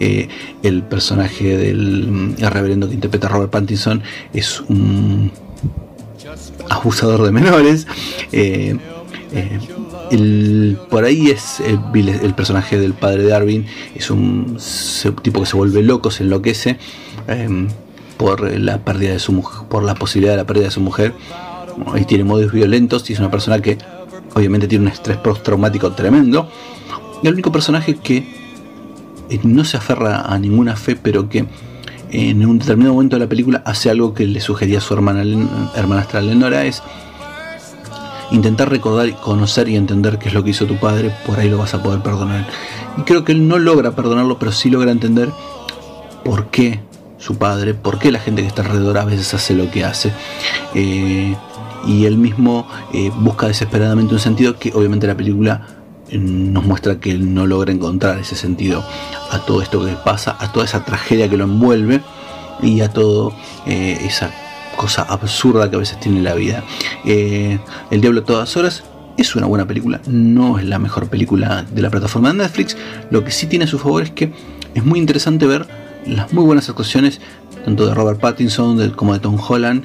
Eh, 0.00 0.28
el 0.62 0.82
personaje 0.82 1.56
del 1.56 2.08
mm, 2.10 2.36
reverendo 2.38 2.88
que 2.88 2.94
interpreta 2.94 3.28
Robert 3.28 3.50
Pattinson 3.50 4.02
es 4.32 4.60
un 4.60 5.32
abusador 6.70 7.22
de 7.22 7.32
menores. 7.32 7.86
Eh, 8.32 8.76
el, 10.10 10.78
por 10.90 11.04
ahí 11.04 11.30
es 11.30 11.60
el, 11.60 12.34
personaje 12.34 12.78
del 12.78 12.94
padre 12.94 13.22
de 13.22 13.28
Darwin, 13.28 13.66
es 13.94 14.10
un 14.10 14.58
tipo 15.22 15.40
que 15.40 15.46
se 15.46 15.56
vuelve 15.56 15.82
loco, 15.82 16.10
se 16.10 16.24
enloquece 16.24 16.78
em, 17.28 17.68
por 18.16 18.58
la 18.58 18.78
pérdida 18.84 19.12
de 19.12 19.18
su 19.18 19.42
por 19.68 19.82
la 19.82 19.94
posibilidad 19.94 20.32
de 20.32 20.38
la 20.38 20.46
pérdida 20.46 20.66
de 20.66 20.70
su 20.70 20.80
mujer. 20.80 21.12
Y 21.96 22.04
tiene 22.04 22.22
modos 22.24 22.52
violentos 22.52 23.08
y 23.10 23.14
es 23.14 23.18
una 23.18 23.30
persona 23.30 23.60
que 23.60 23.78
obviamente 24.34 24.68
tiene 24.68 24.86
un 24.86 24.92
estrés 24.92 25.16
postraumático 25.16 25.92
tremendo. 25.92 26.48
Y 27.22 27.26
el 27.26 27.32
único 27.32 27.50
personaje 27.50 27.96
que 27.96 28.18
eh, 29.30 29.40
no 29.42 29.64
se 29.64 29.76
aferra 29.76 30.20
a 30.20 30.38
ninguna 30.38 30.76
fe, 30.76 30.96
pero 30.96 31.28
que 31.28 31.46
en 32.10 32.46
un 32.46 32.58
determinado 32.58 32.94
momento 32.94 33.16
de 33.16 33.20
la 33.20 33.28
película 33.28 33.62
hace 33.64 33.90
algo 33.90 34.14
que 34.14 34.26
le 34.26 34.40
sugería 34.40 34.78
a 34.78 34.80
su 34.80 34.94
hermana 34.94 35.24
hermanastra 35.74 36.20
Lenora 36.22 36.64
es 36.64 36.82
intentar 38.30 38.70
recordar, 38.70 39.10
conocer 39.16 39.68
y 39.68 39.76
entender 39.76 40.18
qué 40.18 40.28
es 40.28 40.34
lo 40.34 40.42
que 40.44 40.50
hizo 40.50 40.66
tu 40.66 40.76
padre, 40.76 41.14
por 41.26 41.38
ahí 41.38 41.48
lo 41.48 41.58
vas 41.58 41.74
a 41.74 41.82
poder 41.82 42.00
perdonar. 42.00 42.46
Y 42.96 43.02
creo 43.02 43.24
que 43.24 43.32
él 43.32 43.46
no 43.48 43.58
logra 43.58 43.92
perdonarlo, 43.92 44.38
pero 44.38 44.52
sí 44.52 44.70
logra 44.70 44.90
entender 44.90 45.30
por 46.24 46.46
qué 46.46 46.80
su 47.18 47.36
padre, 47.36 47.74
por 47.74 47.98
qué 47.98 48.12
la 48.12 48.18
gente 48.18 48.42
que 48.42 48.48
está 48.48 48.62
alrededor 48.62 48.98
a 48.98 49.04
veces 49.04 49.32
hace 49.34 49.54
lo 49.54 49.70
que 49.70 49.84
hace. 49.84 50.12
Eh, 50.74 51.34
y 51.86 52.06
él 52.06 52.16
mismo 52.18 52.66
eh, 52.92 53.10
busca 53.14 53.46
desesperadamente 53.46 54.14
un 54.14 54.20
sentido 54.20 54.58
que 54.58 54.72
obviamente 54.74 55.06
la 55.06 55.16
película 55.16 55.66
eh, 56.08 56.18
nos 56.18 56.64
muestra 56.64 56.98
que 56.98 57.10
él 57.10 57.34
no 57.34 57.46
logra 57.46 57.72
encontrar 57.72 58.18
ese 58.18 58.36
sentido 58.36 58.84
a 59.30 59.38
todo 59.40 59.62
esto 59.62 59.84
que 59.84 59.92
pasa, 59.92 60.36
a 60.38 60.52
toda 60.52 60.64
esa 60.64 60.84
tragedia 60.84 61.28
que 61.28 61.36
lo 61.36 61.44
envuelve 61.44 62.00
y 62.62 62.80
a 62.80 62.88
todo 62.90 63.34
esa 63.66 64.30
cosa 64.76 65.02
absurda 65.02 65.70
que 65.70 65.76
a 65.76 65.78
veces 65.78 65.98
tiene 66.00 66.22
la 66.22 66.34
vida. 66.34 66.62
Eh, 67.04 67.58
el 67.90 68.00
Diablo 68.00 68.20
a 68.20 68.24
todas 68.24 68.56
horas 68.56 68.84
es 69.16 69.36
una 69.36 69.46
buena 69.46 69.66
película, 69.66 70.00
no 70.06 70.58
es 70.58 70.64
la 70.64 70.78
mejor 70.78 71.08
película 71.08 71.64
de 71.70 71.82
la 71.82 71.90
plataforma 71.90 72.28
de 72.32 72.38
Netflix. 72.38 72.76
Lo 73.10 73.24
que 73.24 73.30
sí 73.30 73.46
tiene 73.46 73.64
a 73.64 73.68
su 73.68 73.78
favor 73.78 74.02
es 74.02 74.10
que 74.10 74.32
es 74.74 74.84
muy 74.84 74.98
interesante 74.98 75.46
ver 75.46 75.66
las 76.06 76.32
muy 76.32 76.44
buenas 76.44 76.68
actuaciones, 76.68 77.20
tanto 77.64 77.86
de 77.86 77.94
Robert 77.94 78.20
Pattinson 78.20 78.90
como 78.90 79.12
de 79.12 79.20
Tom 79.20 79.38
Holland. 79.40 79.84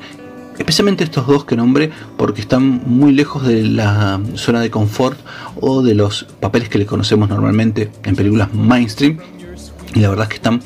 Especialmente 0.58 1.06
estos 1.06 1.25
dos 1.25 1.45
que 1.45 1.56
nombré 1.56 1.89
porque 2.17 2.41
están 2.41 2.82
muy 2.86 3.13
lejos 3.13 3.47
de 3.47 3.63
la 3.63 4.19
zona 4.36 4.60
de 4.60 4.69
confort 4.69 5.17
o 5.62 5.82
de 5.82 5.95
los 5.95 6.25
papeles 6.41 6.67
que 6.67 6.78
le 6.78 6.86
conocemos 6.86 7.30
normalmente 7.30 7.89
en 8.04 8.15
películas 8.15 8.54
mainstream. 8.54 9.19
Y 9.96 10.02
la 10.02 10.10
verdad 10.10 10.23
es 10.23 10.29
que 10.29 10.35
están 10.35 10.62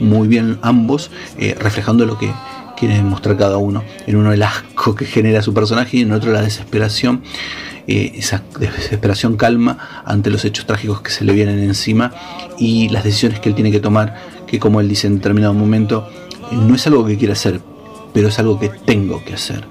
muy 0.00 0.26
bien 0.26 0.58
ambos, 0.62 1.10
eh, 1.38 1.56
reflejando 1.58 2.06
lo 2.06 2.18
que 2.18 2.30
quiere 2.76 3.02
mostrar 3.02 3.36
cada 3.36 3.56
uno. 3.56 3.82
En 4.06 4.16
uno 4.16 4.32
el 4.32 4.42
asco 4.42 4.94
que 4.94 5.04
genera 5.04 5.42
su 5.42 5.52
personaje 5.54 5.98
y 5.98 6.00
en 6.02 6.12
otro 6.12 6.32
la 6.32 6.42
desesperación, 6.42 7.22
eh, 7.86 8.12
esa 8.14 8.42
desesperación 8.58 9.36
calma 9.36 10.02
ante 10.04 10.30
los 10.30 10.44
hechos 10.44 10.66
trágicos 10.66 11.00
que 11.00 11.10
se 11.10 11.24
le 11.24 11.32
vienen 11.32 11.58
encima 11.60 12.12
y 12.58 12.88
las 12.88 13.04
decisiones 13.04 13.40
que 13.40 13.48
él 13.48 13.54
tiene 13.54 13.70
que 13.70 13.80
tomar, 13.80 14.16
que 14.46 14.58
como 14.58 14.80
él 14.80 14.88
dice 14.88 15.06
en 15.06 15.16
determinado 15.16 15.54
momento, 15.54 16.08
no 16.52 16.74
es 16.74 16.86
algo 16.86 17.06
que 17.06 17.16
quiere 17.16 17.32
hacer, 17.32 17.60
pero 18.12 18.28
es 18.28 18.38
algo 18.38 18.58
que 18.58 18.68
tengo 18.68 19.24
que 19.24 19.34
hacer. 19.34 19.64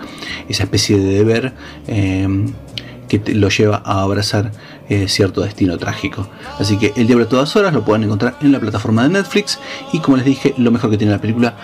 Esa 0.49 0.63
especie 0.63 0.97
de 0.97 1.13
deber 1.13 1.53
eh, 1.87 2.27
que 3.07 3.21
lo 3.33 3.49
lleva 3.49 3.81
a 3.85 4.01
abrazar 4.01 4.51
eh, 4.89 5.07
cierto 5.07 5.41
destino 5.41 5.77
trágico. 5.77 6.27
Así 6.59 6.77
que 6.77 6.93
El 6.95 7.07
Diablo 7.07 7.25
a 7.25 7.29
todas 7.29 7.55
horas 7.55 7.73
lo 7.73 7.83
pueden 7.83 8.03
encontrar 8.03 8.37
en 8.41 8.51
la 8.51 8.59
plataforma 8.59 9.03
de 9.03 9.09
Netflix 9.09 9.59
y 9.93 9.99
como 9.99 10.17
les 10.17 10.25
dije, 10.25 10.53
lo 10.57 10.71
mejor 10.71 10.89
que 10.89 10.97
tiene 10.97 11.13
la 11.13 11.21
película 11.21 11.55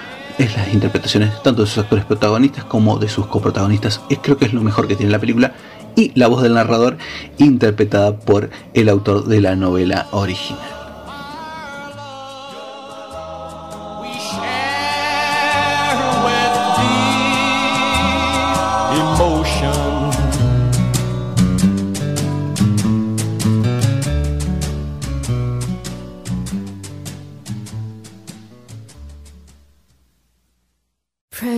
es 0.42 0.56
las 0.56 0.74
interpretaciones 0.74 1.42
tanto 1.44 1.62
de 1.62 1.68
sus 1.68 1.78
actores 1.78 2.06
protagonistas 2.06 2.66
como 2.66 2.98
de 2.98 3.08
sus 3.08 3.28
coprotagonistas. 3.28 4.02
Es, 4.10 4.20
creo 4.20 4.38
que 4.38 4.46
es 4.46 4.54
lo 4.54 4.62
mejor 4.62 4.88
que 4.88 4.96
tiene 4.96 5.12
la 5.12 5.20
película. 5.20 5.54
Y 5.96 6.12
la 6.16 6.28
voz 6.28 6.42
del 6.42 6.54
narrador 6.54 6.98
interpretada 7.38 8.18
por 8.18 8.50
el 8.74 8.90
autor 8.90 9.26
de 9.26 9.42
la 9.42 9.56
novela 9.56 10.08
original. 10.12 10.81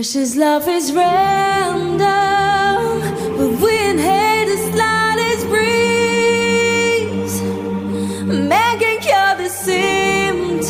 Precious 0.04 0.36
love 0.36 0.68
is 0.68 0.92
random, 0.92 1.98
but 3.38 3.52
we 3.62 3.72
inhale 3.88 4.46
the 4.52 4.58
slightest 4.70 5.48
breeze. 5.48 7.40
Man 8.50 8.78
can 8.78 9.00
cure 9.00 9.34
the 9.42 9.48
symptoms, 9.48 10.68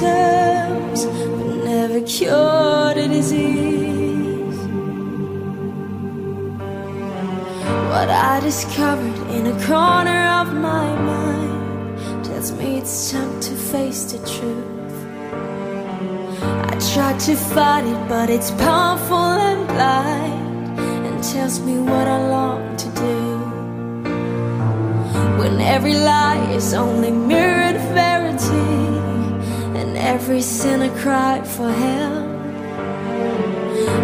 but 1.06 1.64
never 1.64 2.00
cure 2.02 2.94
the 2.94 3.08
disease. 3.08 4.58
What 7.90 8.08
I 8.10 8.38
discovered 8.38 9.18
in 9.34 9.48
a 9.48 9.56
corner 9.66 10.28
of 10.42 10.54
my 10.54 10.93
to 17.20 17.36
fight 17.36 17.84
it, 17.84 18.08
but 18.08 18.28
it's 18.28 18.50
powerful 18.50 19.16
and 19.16 19.66
blind 19.68 20.78
and 21.06 21.22
tells 21.22 21.60
me 21.60 21.78
what 21.78 22.08
I 22.08 22.18
long 22.28 22.76
to 22.76 22.88
do. 22.88 23.20
When 25.38 25.60
every 25.60 25.94
lie 25.94 26.44
is 26.52 26.74
only 26.74 27.12
mirrored 27.12 27.76
verity, 27.94 28.98
and 29.80 29.96
every 29.96 30.42
sinner 30.42 30.90
cried 30.98 31.46
for 31.46 31.70
help. 31.70 32.24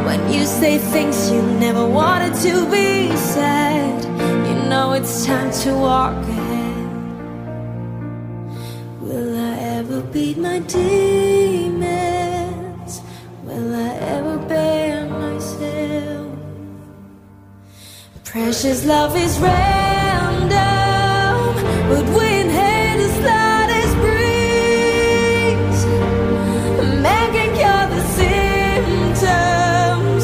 When 0.06 0.32
you 0.32 0.44
say 0.46 0.78
things 0.78 1.30
you 1.30 1.42
never 1.58 1.86
wanted 1.86 2.34
to 2.46 2.70
be 2.70 3.16
said, 3.16 4.04
you 4.46 4.54
know 4.68 4.92
it's 4.92 5.26
time 5.26 5.50
to 5.62 5.74
walk 5.74 6.14
ahead. 6.14 6.86
Will 9.00 9.36
I 9.36 9.58
ever 9.78 10.00
beat 10.02 10.38
my 10.38 10.60
demons? 10.60 11.19
precious 18.60 18.84
love 18.84 19.16
is 19.16 19.38
random, 19.38 20.50
but 21.88 22.04
when 22.14 22.50
hate 22.50 23.00
is 23.00 23.18
light 23.20 23.70
as 23.82 23.94
breeze, 24.04 25.84
man 27.00 27.32
can 27.32 27.54
cure 27.56 27.86
the 27.94 28.02
symptoms, 28.18 30.22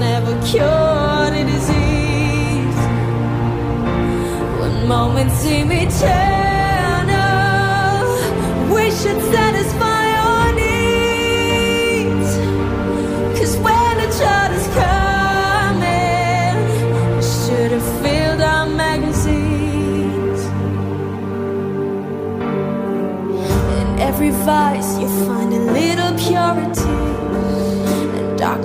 never 0.00 0.34
cure 0.50 1.30
the 1.30 1.44
disease. 1.50 2.80
One 4.60 4.78
moments 4.86 5.34
seem 5.36 5.72
eternal, 5.72 5.96
we 8.74 8.90
should. 8.90 9.41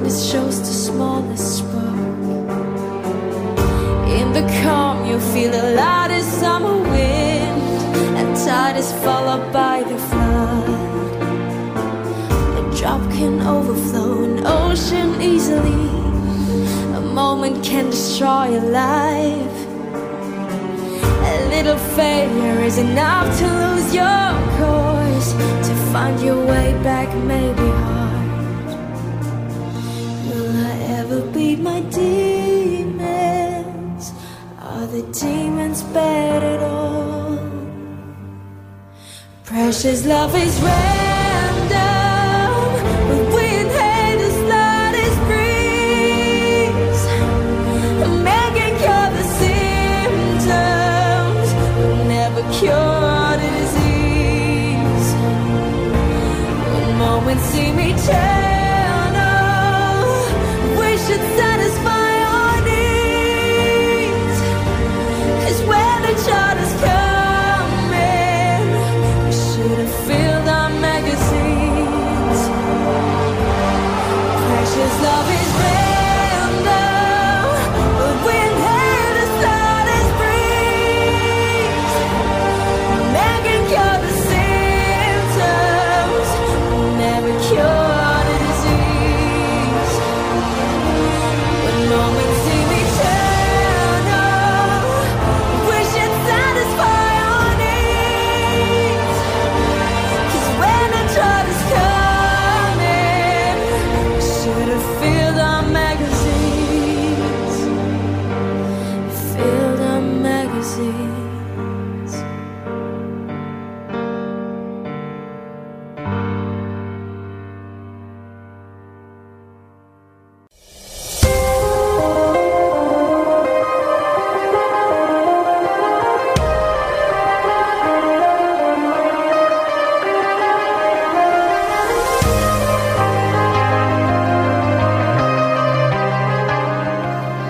Darkness 0.07 0.31
shows 0.31 0.59
the 0.59 0.73
smallest 0.73 1.57
spark. 1.57 1.97
In 4.19 4.31
the 4.31 4.45
calm, 4.63 5.05
you 5.05 5.19
feel 5.19 5.51
the 5.51 5.75
lightest 5.75 6.29
summer 6.39 6.77
wind, 6.77 7.61
and 8.17 8.35
tide 8.37 8.77
is 8.77 8.91
followed 9.03 9.51
by 9.51 9.83
the 9.83 9.97
flood. 10.09 10.69
A 12.57 12.77
drop 12.77 13.01
can 13.11 13.41
overflow 13.41 14.23
an 14.23 14.45
ocean 14.45 15.21
easily. 15.21 15.89
A 16.95 17.01
moment 17.01 17.63
can 17.63 17.89
destroy 17.89 18.47
a 18.57 18.63
life. 18.83 19.57
A 21.33 21.49
little 21.49 21.79
failure 21.95 22.59
is 22.63 22.77
enough 22.77 23.27
to 23.39 23.45
lose 23.45 23.93
your 23.93 24.29
course. 24.57 25.33
To 25.67 25.73
find 25.91 26.19
your 26.21 26.45
way 26.45 26.71
back 26.83 27.13
may 27.25 27.51
be 27.53 27.69
hard. 27.83 27.96
Demons? 31.91 32.93
Are 34.61 34.87
the 34.87 35.01
demons 35.11 35.83
bad 35.83 36.43
at 36.43 36.61
all? 36.63 37.37
Precious 39.45 40.05
love 40.05 40.35
is 40.35 40.59
random, 40.61 42.63
but 43.07 43.25
we 43.35 43.45
inhale 43.61 44.19
the 44.19 44.29
slightest 44.41 45.17
breeze. 45.27 47.03
A 48.05 48.07
man 48.27 48.49
can 48.57 48.73
cure 48.83 49.09
the 49.17 49.25
symptoms, 49.41 51.49
but 51.77 51.91
never 52.15 52.41
cure 52.57 53.31
the 53.41 53.49
disease. 53.61 55.07
When 56.71 56.87
moments 56.97 57.45
seem 57.45 57.77
eternal, 57.79 58.46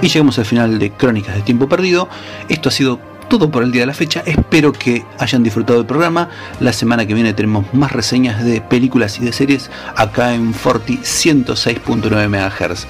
Y 0.08 0.10
llegamos 0.10 0.40
al 0.40 0.46
final 0.46 0.80
de 0.80 0.92
Crónicas 0.92 1.36
de 1.36 1.42
Tiempo 1.42 1.68
Perdido. 1.68 2.08
Esto 2.48 2.70
ha 2.70 2.72
sido 2.72 2.98
todo 3.28 3.52
por 3.52 3.62
el 3.62 3.74
día 3.74 3.82
de 3.82 3.88
la 3.88 3.94
fecha. 3.94 4.24
Espero 4.26 4.72
que 4.72 5.04
hayan 5.20 5.44
disfrutado 5.44 5.80
del 5.80 5.86
programa. 5.86 6.30
La 6.62 6.72
semana 6.72 7.06
que 7.06 7.14
viene 7.14 7.34
tenemos 7.34 7.66
más 7.74 7.92
reseñas 7.92 8.42
de 8.42 8.62
películas 8.62 9.20
y 9.20 9.26
de 9.26 9.34
series 9.34 9.70
acá 9.98 10.34
en 10.34 10.54
Forti 10.54 11.00
106.9 11.00 12.30
MHz. 12.30 12.88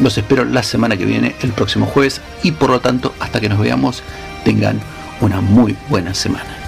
Los 0.00 0.16
espero 0.16 0.44
la 0.44 0.62
semana 0.62 0.96
que 0.96 1.06
viene, 1.06 1.34
el 1.42 1.50
próximo 1.50 1.86
jueves. 1.86 2.20
Y 2.44 2.52
por 2.52 2.70
lo 2.70 2.78
tanto, 2.78 3.16
hasta 3.18 3.40
que 3.40 3.48
nos 3.48 3.58
veamos, 3.58 4.04
tengan 4.44 4.78
una 5.20 5.40
muy 5.40 5.76
buena 5.88 6.14
semana. 6.14 6.59